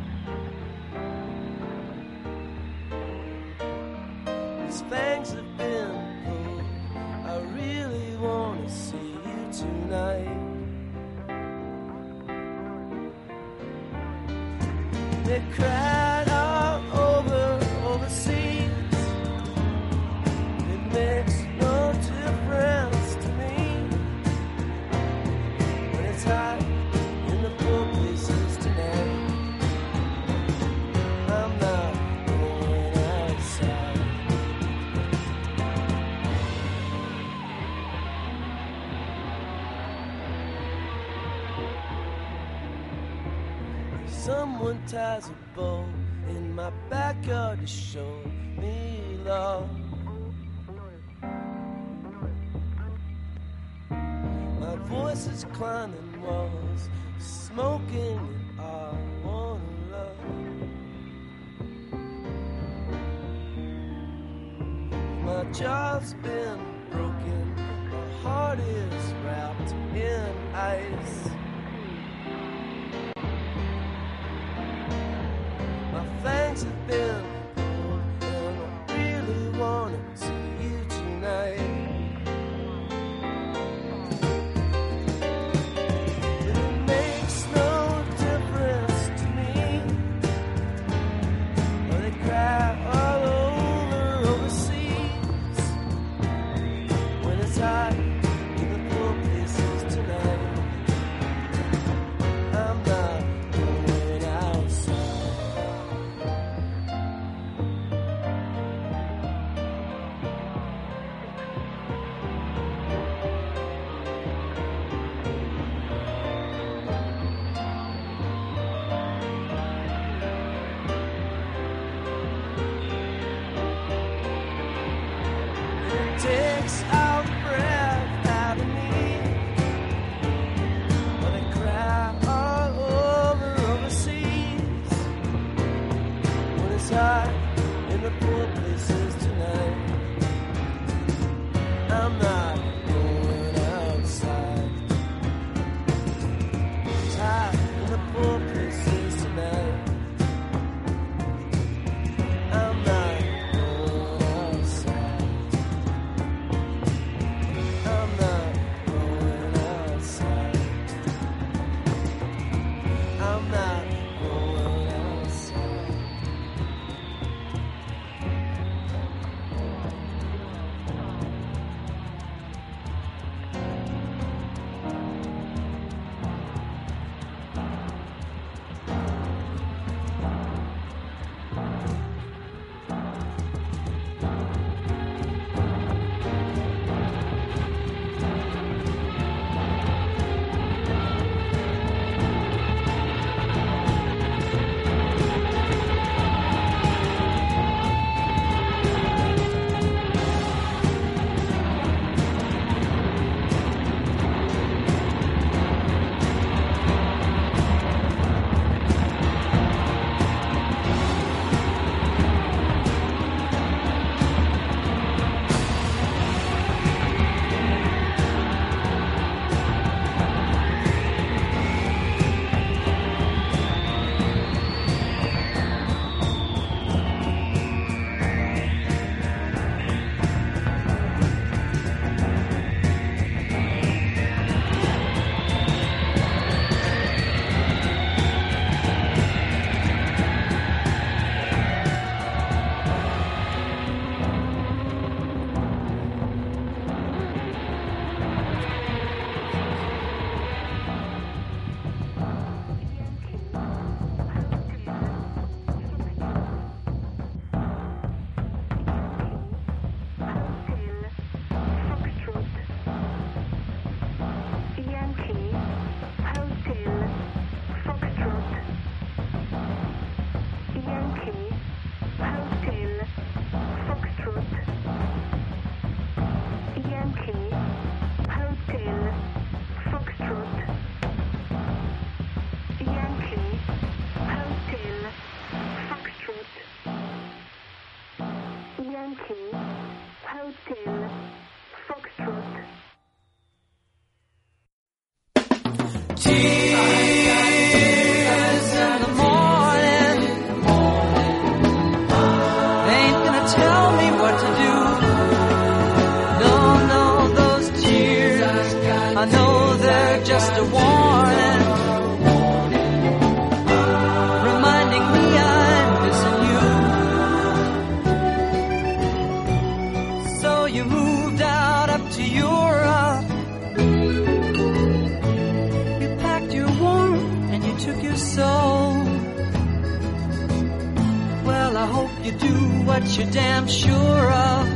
What 332.91 333.17
you're 333.17 333.31
damn 333.31 333.67
sure 333.67 334.25
of. 334.47 334.67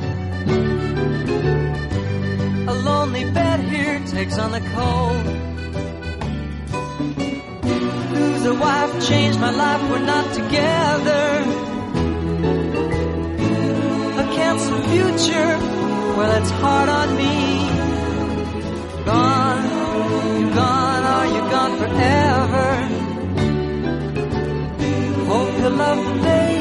A 2.68 2.74
lonely 2.90 3.26
bed 3.32 3.60
here 3.60 4.00
takes 4.08 4.38
on 4.38 4.52
the 4.52 4.62
cold. 4.76 5.26
Lose 8.14 8.46
a 8.46 8.56
wife, 8.56 9.08
changed 9.08 9.40
my 9.40 9.52
life, 9.52 9.82
we're 9.90 10.00
not 10.00 10.34
together. 10.34 11.26
A 14.24 14.26
canceled 14.36 14.86
future, 14.94 15.52
well, 16.18 16.32
it's 16.42 16.52
hard 16.52 16.90
on 16.90 17.16
me. 17.16 17.36
Gone, 19.06 19.64
you're 20.40 20.56
gone, 20.56 21.04
are 21.16 21.28
you 21.36 21.42
gone 21.56 21.78
forever? 21.82 22.68
Hope 25.32 25.60
you 25.60 25.70
love 25.70 26.06
the 26.06 26.14
baby 26.24 26.55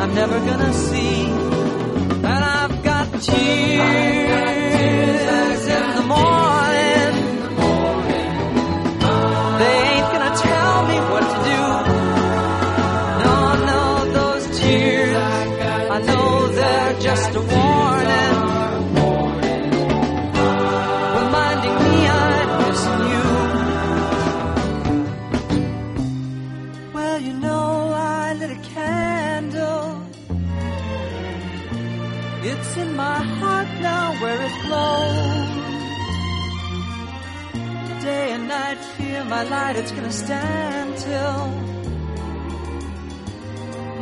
I'm 0.00 0.14
never 0.14 0.40
gonna 0.40 0.72
see. 0.72 1.24
And 1.24 2.26
I've 2.26 2.82
got 2.82 3.20
tears 3.20 4.29
my 39.30 39.44
light, 39.44 39.76
it's 39.76 39.92
gonna 39.92 40.10
stand 40.10 40.96
till 40.98 41.46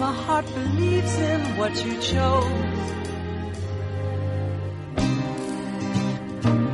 my 0.02 0.12
heart 0.24 0.46
believes 0.54 1.14
in 1.18 1.40
what 1.58 1.72
you 1.84 1.94
chose. 2.00 2.86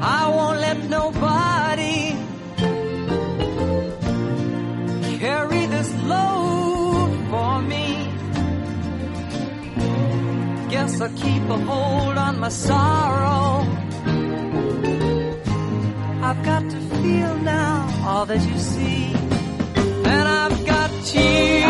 I 0.01 0.23
won't 0.37 0.61
let 0.67 0.79
nobody 0.99 2.17
carry 5.19 5.67
this 5.75 5.91
load 6.13 7.11
for 7.31 7.61
me. 7.73 7.87
Guess 10.71 11.01
I'll 11.01 11.17
keep 11.25 11.43
a 11.57 11.59
hold 11.71 12.17
on 12.27 12.39
my 12.39 12.51
sorrow. 12.51 13.67
I've 16.23 16.43
got 16.45 16.63
to 16.71 16.94
feel 17.05 17.37
now 17.39 17.87
all 18.07 18.25
that 18.25 18.43
you 18.49 18.59
see. 18.59 19.13
And 20.13 20.27
I've 20.41 20.59
got 20.65 20.91
tears 21.05 21.64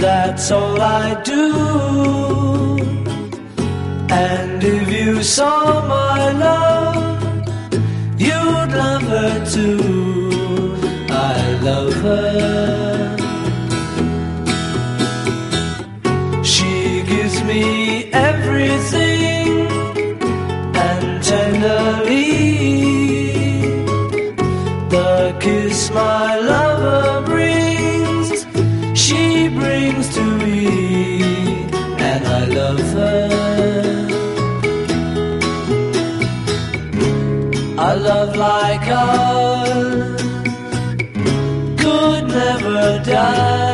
that's 0.00 0.50
all 0.50 0.80
I 0.80 1.20
do. 1.22 2.78
And 4.10 4.62
if 4.62 4.88
you 4.90 5.22
saw 5.22 5.86
my 5.86 6.32
love, 6.32 6.96
you'd 8.18 8.72
love 8.82 9.02
her 9.02 9.46
too. 9.46 10.07
Ours 38.48 40.22
could 41.80 42.28
never 42.28 42.98
die 43.04 43.67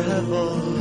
Have 0.00 0.71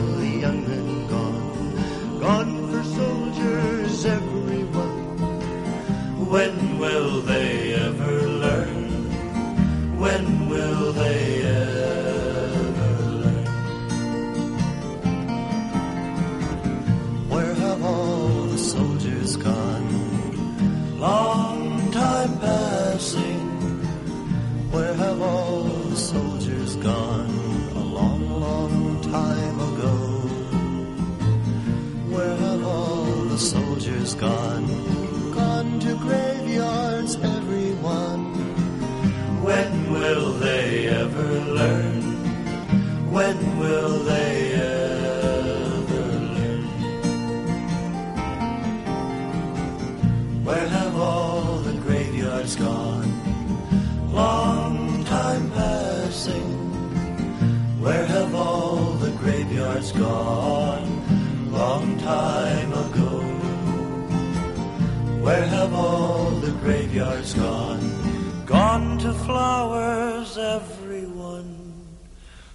gone? 66.93 68.45
Gone 68.45 68.97
to 68.99 69.13
flowers, 69.13 70.37
everyone. 70.37 71.57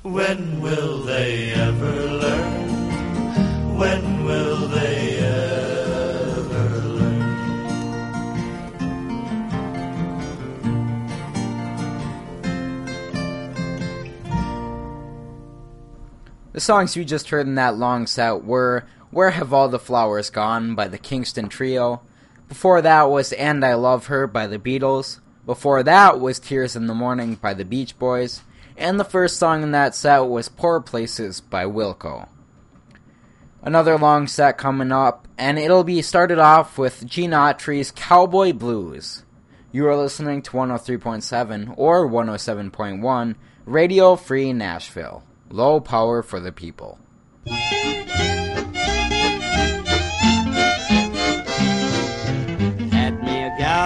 When 0.03 0.61
will 0.61 1.03
they 1.05 1.53
ever 1.53 1.93
learn? 1.93 3.79
When 3.79 4.25
will 4.25 4.69
they 4.69 5.19
ever 5.19 6.81
learn? 6.81 7.17
The 16.53 16.61
songs 16.61 16.95
you 16.97 17.05
just 17.05 17.31
heard 17.31 17.47
in 17.47 17.55
that 17.55 17.77
long 17.77 18.07
set 18.07 18.45
were 18.45 18.85
Where 19.11 19.31
Have 19.31 19.53
All 19.53 19.69
the 19.69 19.79
Flowers 19.79 20.31
Gone 20.31 20.75
by 20.75 20.89
the 20.89 20.99
Kingston 20.99 21.49
Trio. 21.49 22.03
Before 22.49 22.81
that 22.81 23.11
was 23.11 23.33
And 23.33 23.65
I 23.65 23.75
Love 23.75 24.07
Her 24.07 24.27
by 24.27 24.47
the 24.47 24.59
Beatles. 24.59 25.21
Before 25.45 25.83
that 25.83 26.21
was 26.21 26.39
Tears 26.39 26.77
in 26.77 26.87
the 26.87 26.95
Morning 26.95 27.35
by 27.35 27.55
the 27.55 27.65
Beach 27.65 27.99
Boys. 27.99 28.43
And 28.77 29.01
the 29.01 29.05
first 29.05 29.39
song 29.39 29.63
in 29.63 29.73
that 29.73 29.95
set 29.95 30.21
was 30.21 30.49
Poor 30.49 30.81
Places 30.81 31.41
by 31.41 31.65
Wilco. 31.65 32.29
Another 33.63 33.99
long 33.99 34.29
set 34.29 34.59
coming 34.59 34.93
up, 34.93 35.27
and 35.37 35.59
it'll 35.59 35.83
be 35.83 36.03
started 36.03 36.39
off 36.39 36.79
with 36.79 37.05
Gene 37.05 37.33
Autry's 37.33 37.91
Cowboy 37.91 38.53
Blues. 38.53 39.25
You 39.73 39.89
are 39.89 39.97
listening 39.97 40.41
to 40.43 40.53
103.7 40.53 41.75
or 41.77 42.09
107.1 42.09 43.35
Radio 43.65 44.15
Free 44.15 44.53
Nashville. 44.53 45.25
Low 45.51 45.81
power 45.81 46.23
for 46.23 46.39
the 46.39 46.53
people. 46.53 46.99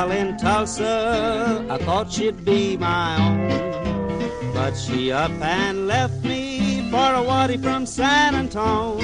In 0.08 0.36
Tulsa, 0.38 1.66
I 1.68 1.76
thought 1.78 2.10
she'd 2.10 2.42
be 2.44 2.76
my 2.76 3.16
own. 3.20 4.54
But 4.54 4.74
she 4.74 5.12
up 5.12 5.30
and 5.42 5.86
left 5.86 6.24
me 6.24 6.88
for 6.90 7.14
a 7.14 7.22
waddy 7.22 7.58
from 7.58 7.84
San 7.84 8.34
Antone. 8.34 9.00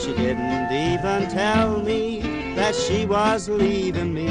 She 0.00 0.12
didn't 0.14 0.70
even 0.70 1.28
tell 1.30 1.82
me 1.82 2.20
that 2.54 2.76
she 2.76 3.06
was 3.06 3.48
leaving 3.48 4.14
me. 4.14 4.26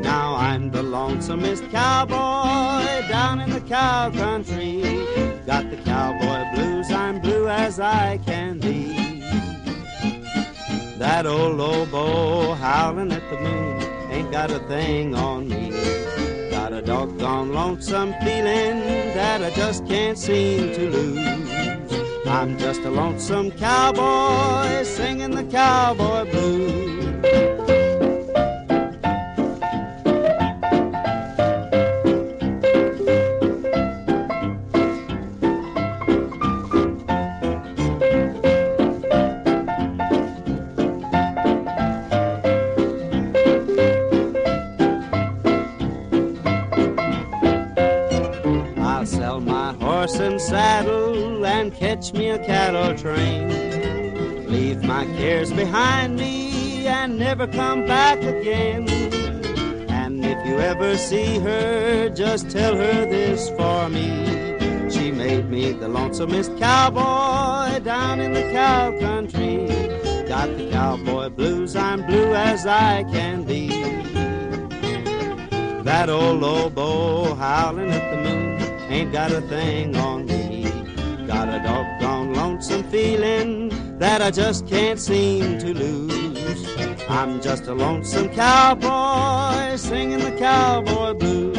Now 0.00 0.34
I'm 0.36 0.70
the 0.70 0.82
lonesomest 0.82 1.70
cowboy 1.70 3.08
down 3.08 3.40
in 3.40 3.50
the 3.50 3.60
cow 3.60 4.10
country. 4.10 4.80
Got 5.44 5.70
the 5.70 5.76
cowboy 5.84 6.54
blues, 6.54 6.90
I'm 6.90 7.20
blue 7.20 7.46
as 7.48 7.78
I 7.78 8.18
can 8.24 8.58
be. 8.58 9.20
That 10.98 11.26
old 11.26 11.58
lobo 11.58 12.54
howling 12.54 13.12
at 13.12 13.28
the 13.30 13.38
moon 13.38 13.97
ain't 14.18 14.32
got 14.32 14.50
a 14.50 14.58
thing 14.66 15.14
on 15.14 15.48
me. 15.48 15.70
Got 16.50 16.72
a 16.72 16.82
doggone 16.82 17.52
lonesome 17.52 18.12
feeling 18.24 18.78
that 19.14 19.42
I 19.42 19.50
just 19.50 19.86
can't 19.86 20.18
seem 20.18 20.74
to 20.74 20.90
lose. 20.90 22.26
I'm 22.26 22.58
just 22.58 22.80
a 22.80 22.90
lonesome 22.90 23.52
cowboy 23.52 24.82
singing 24.82 25.30
the 25.30 25.44
cowboy 25.44 26.30
blues. 26.30 27.57
Catch 51.88 52.12
me 52.12 52.28
a 52.28 52.38
cattle 52.44 52.94
train. 52.98 53.48
Leave 54.46 54.82
my 54.84 55.06
cares 55.16 55.50
behind 55.50 56.16
me 56.16 56.86
and 56.86 57.18
never 57.18 57.46
come 57.46 57.86
back 57.86 58.18
again. 58.18 58.86
And 59.88 60.22
if 60.22 60.38
you 60.46 60.58
ever 60.58 60.98
see 60.98 61.38
her, 61.38 62.10
just 62.10 62.50
tell 62.50 62.76
her 62.76 63.06
this 63.06 63.48
for 63.56 63.88
me. 63.88 64.08
She 64.90 65.10
made 65.10 65.48
me 65.48 65.72
the 65.72 65.88
lonesomest 65.88 66.58
cowboy 66.58 67.82
down 67.82 68.20
in 68.20 68.34
the 68.34 68.46
cow 68.52 68.90
country. 69.00 69.66
Got 70.28 70.58
the 70.58 70.68
cowboy 70.70 71.30
blues, 71.30 71.74
I'm 71.74 72.04
blue 72.04 72.34
as 72.34 72.66
I 72.66 73.04
can 73.04 73.44
be. 73.44 73.68
That 75.84 76.10
old 76.10 76.40
lobo 76.42 77.34
howling 77.34 77.90
at 77.90 78.10
the 78.10 78.18
moon 78.24 78.60
ain't 78.92 79.10
got 79.10 79.32
a 79.32 79.40
thing 79.40 79.96
on 79.96 80.26
me. 80.26 80.37
Got 81.28 81.50
a 81.50 81.58
doggone 81.62 82.32
lonesome 82.32 82.84
feeling 82.84 83.98
that 83.98 84.22
I 84.22 84.30
just 84.30 84.66
can't 84.66 84.98
seem 84.98 85.58
to 85.58 85.74
lose. 85.74 86.66
I'm 87.06 87.42
just 87.42 87.66
a 87.66 87.74
lonesome 87.74 88.30
cowboy 88.30 89.76
singing 89.76 90.20
the 90.20 90.34
cowboy 90.38 91.12
blues. 91.12 91.57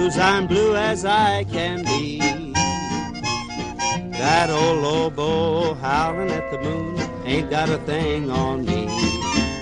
blues, 0.00 0.18
I'm 0.18 0.46
blue 0.46 0.76
as 0.76 1.04
I 1.04 1.44
can 1.44 1.84
be. 1.84 2.18
That 4.12 4.50
old 4.50 4.82
lobo 4.82 5.74
howling 5.74 6.30
at 6.30 6.50
the 6.50 6.58
moon 6.58 6.98
ain't 7.24 7.50
got 7.50 7.68
a 7.68 7.78
thing 7.78 8.30
on 8.30 8.64
me. 8.64 8.86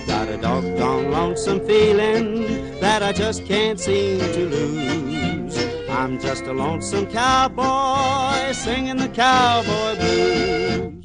Got 0.07 0.29
a 0.29 0.37
doggone 0.37 1.11
lonesome 1.11 1.65
feeling 1.65 2.79
that 2.79 3.03
I 3.03 3.11
just 3.11 3.45
can't 3.45 3.79
seem 3.79 4.19
to 4.19 4.45
lose. 4.45 5.57
I'm 5.89 6.19
just 6.19 6.43
a 6.45 6.53
lonesome 6.53 7.07
cowboy 7.07 8.53
singing 8.53 8.97
the 8.97 9.09
cowboy 9.09 9.95
blues. 9.99 10.98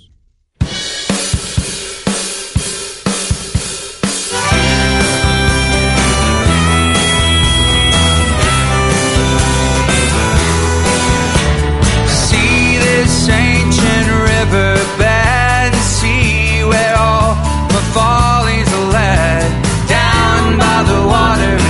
river 14.45 14.75
bed 14.99 15.73
and 15.73 15.83
see 15.83 16.63
where 16.65 16.97
all 16.99 17.35
my 17.73 17.83
follies 17.97 18.69
are 18.75 18.89
led. 18.93 19.49
Down 19.89 20.59
by 20.59 20.83
the 20.83 21.07
water. 21.07 21.64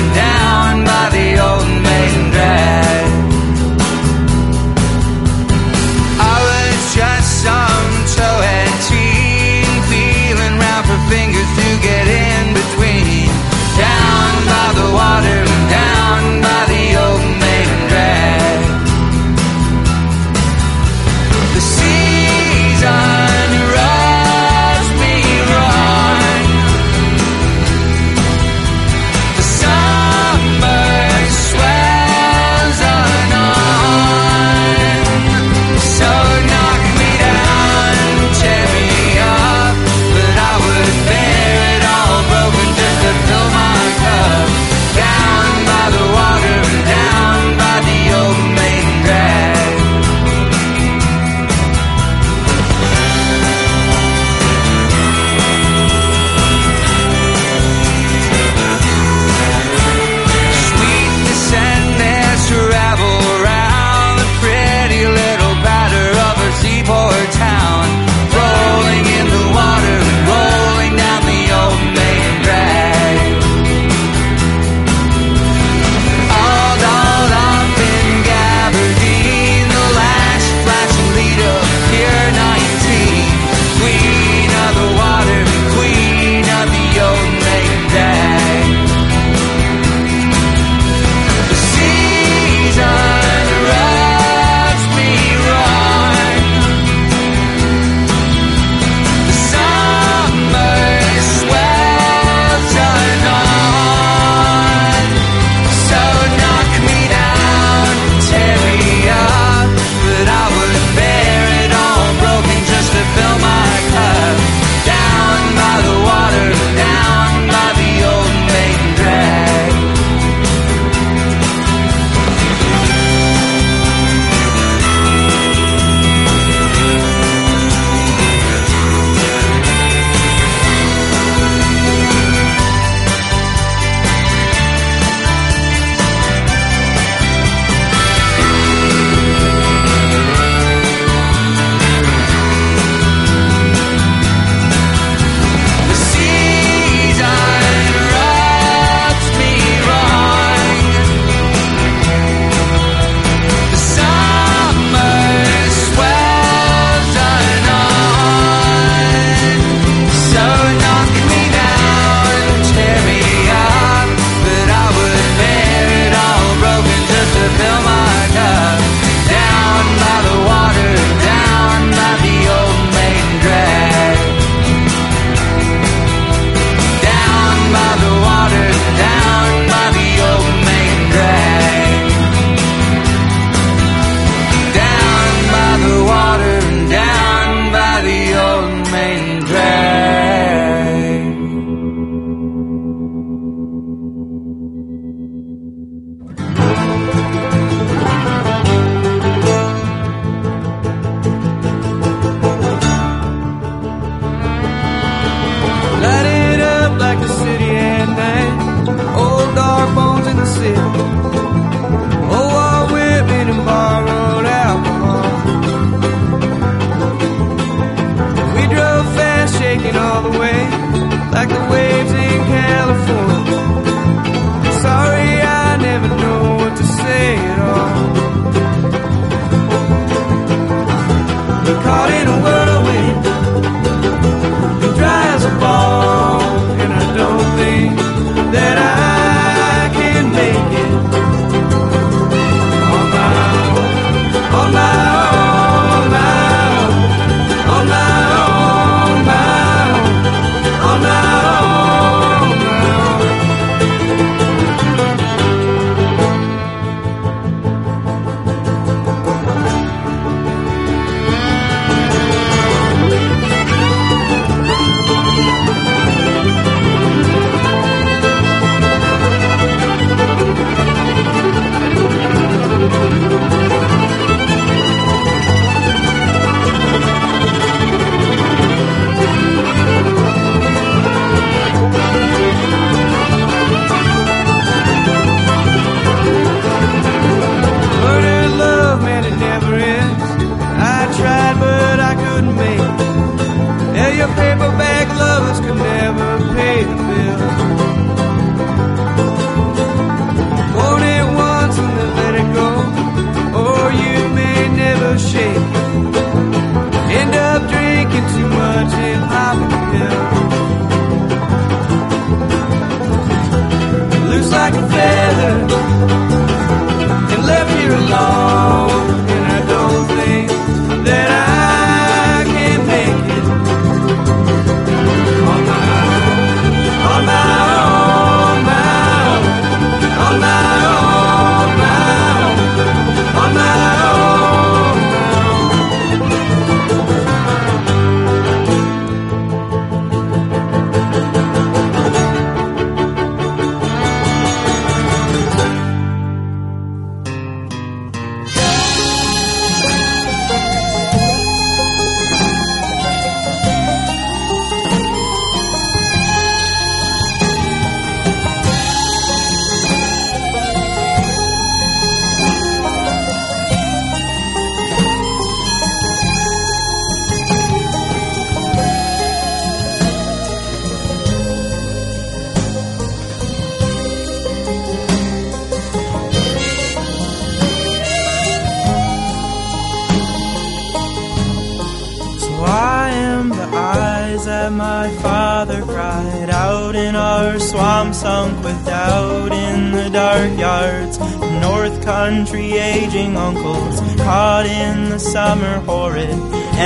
Sunk 388.25 388.65
with 388.65 388.87
doubt 388.87 389.53
in 389.53 389.93
the 389.93 390.09
dark 390.09 390.59
yards. 390.59 391.19
North 391.61 392.03
country 392.03 392.73
aging 392.73 393.37
uncles 393.37 394.01
caught 394.17 394.65
in 394.65 395.11
the 395.11 395.19
summer 395.19 395.75
horrid, 395.81 396.39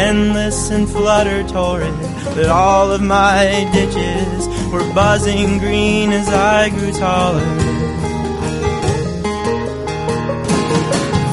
endless 0.07 0.71
and 0.71 0.89
flutter 0.89 1.47
torrid. 1.47 1.95
But 2.35 2.47
all 2.47 2.91
of 2.91 3.03
my 3.03 3.71
ditches 3.73 4.49
were 4.73 4.87
buzzing 4.93 5.61
green 5.61 6.11
as 6.11 6.29
I 6.29 6.71
grew 6.71 6.91
taller. 6.91 7.51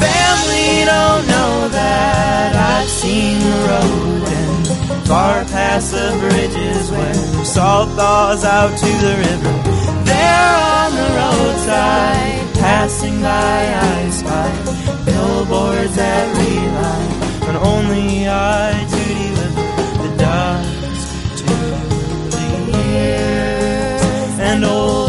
Family 0.05 0.69
don't 0.93 1.25
know 1.33 1.53
that 1.79 2.51
I've 2.73 2.91
seen 3.01 3.39
the 3.39 3.59
road 3.71 4.27
and 4.39 5.07
far 5.07 5.43
past 5.45 5.93
the 5.93 6.09
bridges 6.21 6.91
where 6.91 7.43
salt 7.43 7.89
thaws 7.97 8.43
out 8.45 8.77
to 8.77 8.91
the 9.05 9.15
river. 9.25 9.64
There 10.11 10.53
on 10.77 10.89
the 10.99 11.07
roadside, 11.19 12.45
passing 12.55 13.21
by, 13.21 13.57
I 13.91 14.09
spy 14.09 14.49
billboards 15.05 15.95
that 15.95 16.25
rely 16.37 17.25
on 17.47 17.55
only 17.71 18.27
I 18.27 18.71
to 18.93 19.01
deliver 19.21 19.67
the 20.01 20.09
dust 20.17 21.37
to 21.39 21.53
the 22.33 22.45
years. 22.93 24.33
And 24.39 24.65
old 24.65 25.04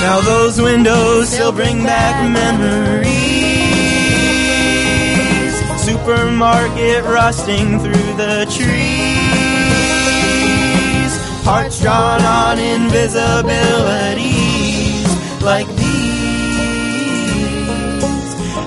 Now 0.00 0.20
those 0.22 0.58
windows 0.60 1.28
still 1.28 1.52
bring 1.52 1.84
back 1.84 2.26
memories. 2.30 3.10
Supermarket 5.78 7.04
rusting 7.04 7.78
through 7.80 8.14
the 8.16 8.46
trees. 8.56 8.70
Hearts 11.44 11.80
drawn 11.82 12.22
on 12.22 12.56
invisibilities 12.56 15.42
like 15.42 15.68
these. 15.76 15.90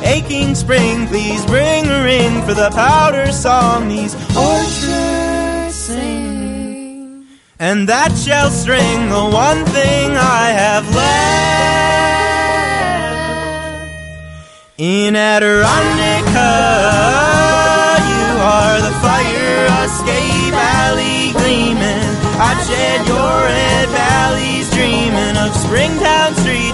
Aching 0.05 0.53
spring, 0.53 1.07
please 1.07 1.43
bring 1.45 1.87
a 1.87 2.03
ring 2.03 2.43
for 2.43 2.53
the 2.53 2.69
powder 2.71 3.31
song 3.31 3.87
these 3.87 4.13
orchards 4.37 5.73
sing. 5.73 7.25
And 7.57 7.87
that 7.87 8.13
shall 8.17 8.49
string 8.49 9.09
the 9.09 9.23
one 9.31 9.63
thing 9.65 10.02
I 10.23 10.51
have 10.63 10.85
left. 10.95 11.23
In 14.77 15.15
Adirondack, 15.15 16.25
uh, 16.33 17.95
you 18.11 18.25
are 18.41 18.77
the 18.81 18.93
fire 19.05 19.67
escape 19.85 20.55
alley 20.79 21.31
gleaming. 21.33 22.09
I'd 22.39 22.59
shed 22.67 22.99
your 23.07 23.33
red 23.47 23.87
valleys 23.89 24.67
dreaming 24.73 25.37
of 25.37 25.53
streets 25.55 26.01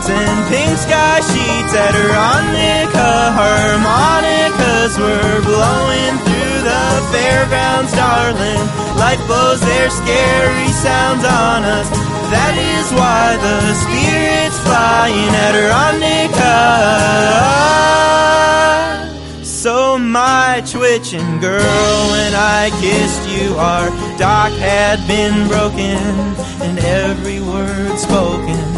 and 0.10 0.40
pink 0.49 0.77
sky 0.77 1.22
sheets. 1.22 1.73
at 1.73 1.94
Adirondack, 1.94 2.90
harmonicas 3.38 4.98
were 4.98 5.41
blowing 5.45 6.14
through 6.26 6.57
the 6.65 6.86
fairgrounds, 7.14 7.94
darling. 7.94 8.64
Life 8.98 9.22
blows 9.27 9.61
their 9.61 9.90
scary 9.90 10.69
sounds 10.86 11.23
on 11.23 11.64
us. 11.64 11.90
That 12.34 12.56
is 12.57 12.88
why 12.94 13.38
the 13.45 13.57
spirits 13.84 14.57
fly 14.65 15.10
in 15.10 15.31
Adirondack. 15.48 16.19
So 19.44 19.98
my 19.98 20.64
twitching 20.72 21.40
girl, 21.40 22.10
when 22.14 22.34
I 22.34 22.72
kissed 22.80 23.27
you, 23.27 23.56
our 23.56 23.90
dock 24.18 24.53
had 24.53 25.06
been 25.07 25.48
broken, 25.48 25.98
and 26.64 26.80
every 26.80 27.41
word 27.41 27.99
spoken 27.99 28.68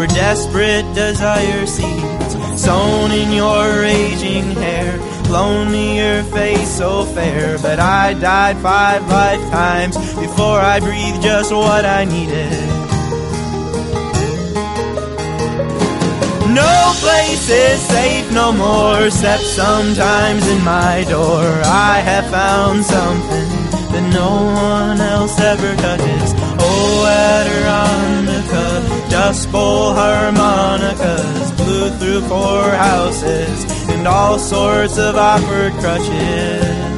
were 0.00 0.06
desperate 0.06 0.86
desire 0.94 1.66
seeds 1.66 2.32
sown 2.58 3.10
in 3.12 3.30
your 3.32 3.80
raging 3.80 4.50
hair. 4.52 4.98
Lonely 5.28 5.98
your 5.98 6.22
face 6.22 6.70
so 6.70 7.04
fair, 7.04 7.58
but 7.58 7.78
I 7.78 8.14
died 8.14 8.56
five 8.62 9.06
lifetimes 9.06 9.98
before 10.14 10.58
I 10.58 10.80
breathed 10.80 11.20
just 11.20 11.52
what 11.52 11.84
I 11.84 12.06
needed. 12.06 12.50
No 16.48 16.94
place 17.04 17.50
is 17.50 17.78
safe 17.80 18.32
no 18.32 18.52
more, 18.52 19.04
except 19.04 19.42
sometimes 19.42 20.48
in 20.48 20.64
my 20.64 21.04
door. 21.10 21.44
I 21.90 22.00
have 22.00 22.26
found 22.30 22.86
something 22.86 23.48
that 23.92 24.10
no 24.14 24.30
one 24.72 24.98
else 24.98 25.38
ever 25.38 25.76
touches. 25.76 26.39
Oh, 27.02 27.06
Adirondack, 27.06 29.10
Dust 29.10 29.50
Bowl 29.50 29.94
harmonicas 29.94 31.50
blew 31.52 31.88
through 31.98 32.20
four 32.28 32.70
houses 32.72 33.64
and 33.88 34.06
all 34.06 34.38
sorts 34.38 34.98
of 34.98 35.16
awkward 35.16 35.72
crutches. 35.80 36.89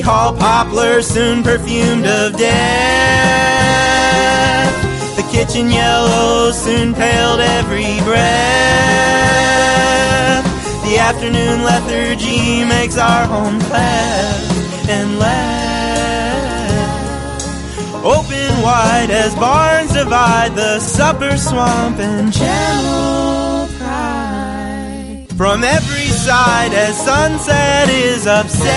Hall 0.00 0.34
poplar 0.34 1.02
soon 1.02 1.42
perfumed 1.42 2.06
of 2.06 2.36
death. 2.36 2.46
The 5.16 5.22
kitchen 5.30 5.70
yellow 5.70 6.50
soon 6.52 6.94
paled 6.94 7.40
every 7.40 8.00
breath. 8.00 8.40
The 10.84 10.98
afternoon 10.98 11.62
lethargy 11.62 12.64
makes 12.64 12.96
our 12.96 13.26
home 13.26 13.58
left 13.58 14.88
and 14.88 15.18
left. 15.18 15.60
Open 18.02 18.62
wide 18.62 19.10
as 19.10 19.34
barns 19.34 19.92
divide 19.92 20.54
the 20.56 20.80
supper 20.80 21.36
swamp 21.36 21.98
and 21.98 22.32
channel 22.32 23.68
pride. 23.78 25.26
From 25.36 25.62
every 25.62 25.99
side 26.30 26.72
as 26.72 26.94
sunset 26.96 27.88
is 27.88 28.24
upset. 28.28 28.70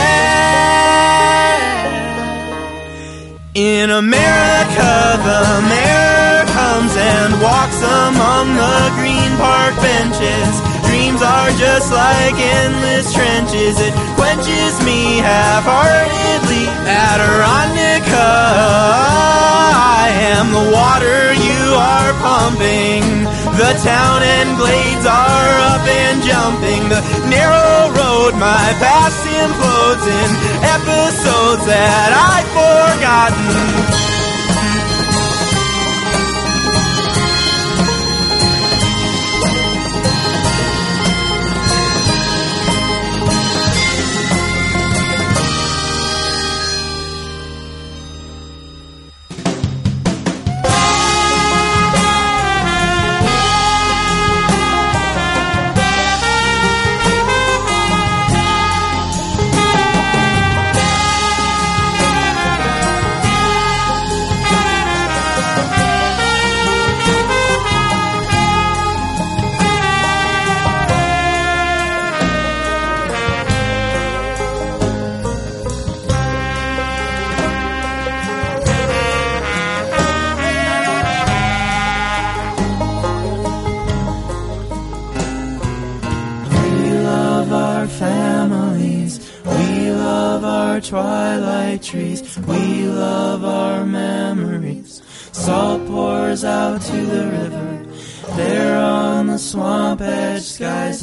In 3.53 3.91
America, 3.91 4.93
the 5.30 5.43
mayor 5.69 6.45
comes 6.57 6.93
and 6.97 7.31
walks 7.47 7.80
among 8.01 8.45
the 8.63 8.80
green 8.97 9.31
park 9.38 9.75
benches. 9.85 10.73
Dreams 10.94 11.24
are 11.24 11.49
just 11.57 11.91
like 11.91 12.36
endless 12.38 13.11
trenches. 13.18 13.82
It 13.82 13.95
quenches 14.14 14.78
me 14.86 15.18
half-heartedly. 15.26 16.70
Adirondack, 16.86 18.06
I 18.14 20.14
am 20.38 20.53
the 20.53 20.70
water 20.70 21.34
you 21.34 21.74
are 21.74 22.14
pumping. 22.22 23.26
The 23.57 23.74
town 23.82 24.22
and 24.22 24.53
glades 24.61 25.10
are 25.10 25.53
up 25.74 25.82
and 25.82 26.22
jumping. 26.22 26.86
The 26.94 27.02
narrow 27.26 27.90
road, 27.98 28.38
my 28.38 28.70
past 28.78 29.18
implodes 29.34 30.06
in 30.06 30.30
episodes 30.78 31.65
that 31.74 32.14
I've 32.14 32.45
forgotten. 32.53 34.23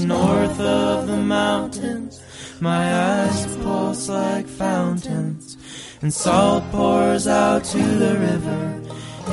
north 0.01 0.59
of 0.60 1.06
the 1.06 1.16
mountains. 1.16 2.20
My 2.60 2.85
eyes 2.94 3.56
pulse 3.56 4.09
like 4.09 4.47
fountains, 4.47 5.56
and 6.02 6.12
salt 6.12 6.64
pours 6.70 7.27
out 7.27 7.64
to 7.64 7.82
the 7.82 8.18
river. 8.18 8.82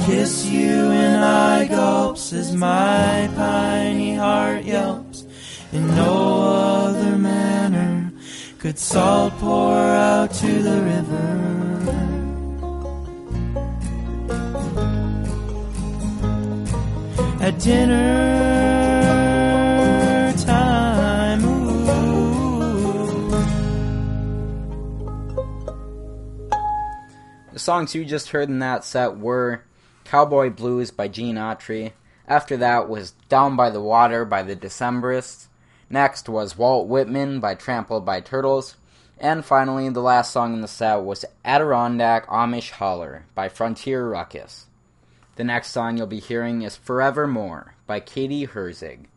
Kiss 0.05 0.45
you 0.45 0.91
and 0.91 1.23
I 1.23 1.65
gulps 1.67 2.31
as 2.33 2.55
my 2.55 3.29
piney 3.35 4.15
heart 4.15 4.63
yelps. 4.63 5.25
In 5.71 5.87
no 5.95 6.43
other 6.87 7.17
manner 7.17 8.11
could 8.59 8.79
salt 8.79 9.33
pour 9.39 9.75
out 9.75 10.33
to 10.35 10.63
the 10.63 10.81
river. 10.81 11.57
At 17.39 17.59
dinner 17.59 18.66
songs 27.67 27.93
you 27.93 28.05
just 28.05 28.29
heard 28.29 28.47
in 28.47 28.59
that 28.59 28.85
set 28.85 29.17
were 29.17 29.61
Cowboy 30.05 30.49
Blues 30.49 30.89
by 30.89 31.09
Gene 31.09 31.35
Autry. 31.35 31.91
After 32.25 32.55
that 32.55 32.87
was 32.87 33.11
Down 33.27 33.57
by 33.57 33.69
the 33.71 33.81
Water 33.81 34.23
by 34.23 34.41
the 34.41 34.55
Decemberists. 34.55 35.47
Next 35.89 36.29
was 36.29 36.57
Walt 36.57 36.87
Whitman 36.87 37.41
by 37.41 37.55
Trampled 37.55 38.05
by 38.05 38.21
Turtles. 38.21 38.77
And 39.17 39.43
finally, 39.43 39.89
the 39.89 39.99
last 39.99 40.31
song 40.31 40.53
in 40.53 40.61
the 40.61 40.67
set 40.69 41.03
was 41.03 41.25
Adirondack 41.43 42.25
Amish 42.27 42.71
Holler 42.71 43.25
by 43.35 43.49
Frontier 43.49 44.07
Ruckus. 44.07 44.67
The 45.35 45.43
next 45.43 45.71
song 45.71 45.97
you'll 45.97 46.07
be 46.07 46.21
hearing 46.21 46.61
is 46.61 46.77
Forevermore 46.77 47.75
by 47.85 47.99
Katie 47.99 48.47
Herzig. 48.47 49.07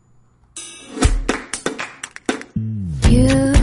You 3.07 3.53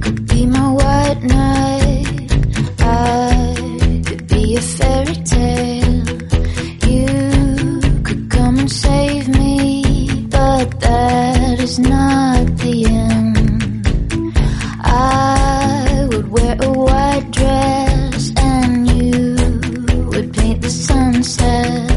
could 0.00 0.26
be 0.26 0.46
my 0.46 0.72
white 0.72 1.22
knight. 1.22 2.32
I 2.80 3.55
be 4.36 4.54
a 4.54 4.60
fairy 4.60 5.14
tale. 5.32 6.04
You 6.90 7.80
could 8.06 8.30
come 8.30 8.58
and 8.58 8.70
save 8.70 9.28
me, 9.28 10.26
but 10.28 10.68
that 10.80 11.58
is 11.58 11.78
not 11.78 12.44
the 12.58 12.76
end. 12.84 14.32
I 14.84 16.06
would 16.10 16.28
wear 16.28 16.56
a 16.60 16.70
white 16.70 17.30
dress, 17.30 18.32
and 18.36 18.72
you 18.98 19.36
would 20.10 20.34
paint 20.34 20.60
the 20.60 20.70
sunset. 20.70 21.95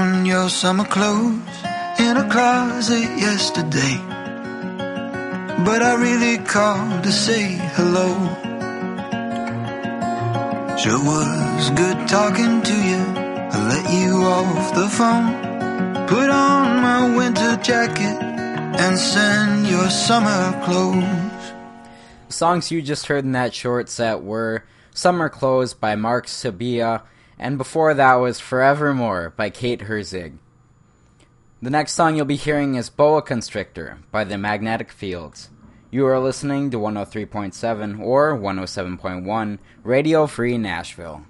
found 0.00 0.26
your 0.26 0.48
summer 0.48 0.84
clothes 0.84 1.56
in 1.98 2.16
a 2.16 2.26
closet 2.30 3.08
yesterday. 3.26 3.96
But 5.66 5.80
I 5.82 5.92
really 6.06 6.38
called 6.38 7.02
to 7.04 7.12
say 7.12 7.44
hello. 7.76 8.08
Sure 10.80 11.02
was 11.12 11.70
good 11.82 11.98
talking 12.08 12.62
to 12.70 12.76
you. 12.90 13.02
I 13.54 13.58
let 13.72 13.86
you 14.00 14.12
off 14.36 14.74
the 14.80 14.88
phone. 14.98 15.28
Put 16.06 16.30
on 16.30 16.82
my 16.88 17.00
winter 17.18 17.56
jacket 17.70 18.16
and 18.82 18.98
send 18.98 19.66
your 19.66 19.90
summer 19.90 20.42
clothes. 20.64 21.44
Songs 22.30 22.70
you 22.70 22.80
just 22.80 23.06
heard 23.06 23.24
in 23.24 23.32
that 23.32 23.52
short 23.52 23.90
set 23.90 24.22
were 24.22 24.64
Summer 24.94 25.28
Clothes 25.28 25.74
by 25.74 25.94
Mark 25.94 26.26
Sabia 26.26 27.02
and 27.40 27.56
before 27.56 27.94
that 27.94 28.14
was 28.16 28.38
Forevermore 28.38 29.32
by 29.34 29.48
Kate 29.48 29.80
Herzig. 29.80 30.34
The 31.62 31.70
next 31.70 31.94
song 31.94 32.14
you'll 32.14 32.26
be 32.26 32.36
hearing 32.36 32.74
is 32.74 32.90
Boa 32.90 33.22
Constrictor 33.22 33.98
by 34.12 34.24
The 34.24 34.36
Magnetic 34.36 34.92
Fields. 34.92 35.48
You 35.90 36.06
are 36.06 36.20
listening 36.20 36.70
to 36.70 36.76
103.7 36.76 37.98
or 37.98 38.36
107.1 38.36 39.58
Radio 39.82 40.26
Free 40.26 40.58
Nashville. 40.58 41.24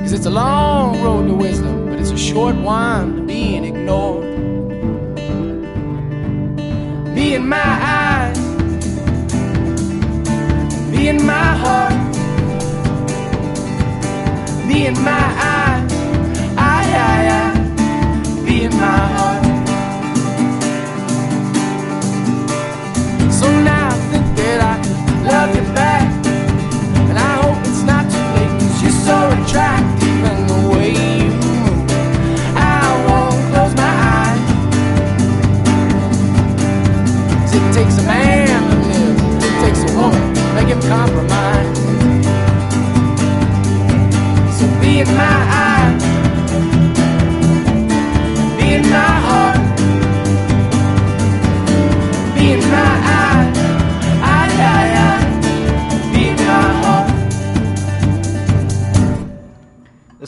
Cause 0.00 0.12
it's 0.14 0.24
a 0.24 0.30
long 0.30 1.02
road 1.02 1.26
to 1.26 1.34
wisdom, 1.34 1.90
but 1.90 2.00
it's 2.00 2.10
a 2.10 2.16
short 2.16 2.56
one 2.56 3.15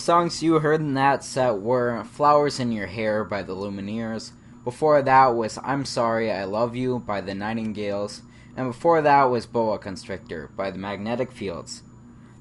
songs 0.09 0.43
you 0.43 0.59
heard 0.61 0.81
in 0.81 0.95
that 0.95 1.23
set 1.23 1.61
were 1.61 2.03
Flowers 2.03 2.59
in 2.59 2.73
Your 2.73 2.87
Hair 2.87 3.25
by 3.25 3.43
the 3.43 3.55
Lumineers. 3.55 4.31
Before 4.65 5.03
that 5.03 5.35
was 5.35 5.59
I'm 5.63 5.85
Sorry, 5.85 6.33
I 6.33 6.45
Love 6.45 6.75
You 6.75 7.01
by 7.01 7.21
the 7.21 7.35
Nightingales. 7.35 8.23
And 8.57 8.71
before 8.71 9.03
that 9.03 9.25
was 9.25 9.45
Boa 9.45 9.79
Constrictor 9.79 10.49
by 10.57 10.71
the 10.71 10.79
Magnetic 10.79 11.31
Fields. 11.31 11.83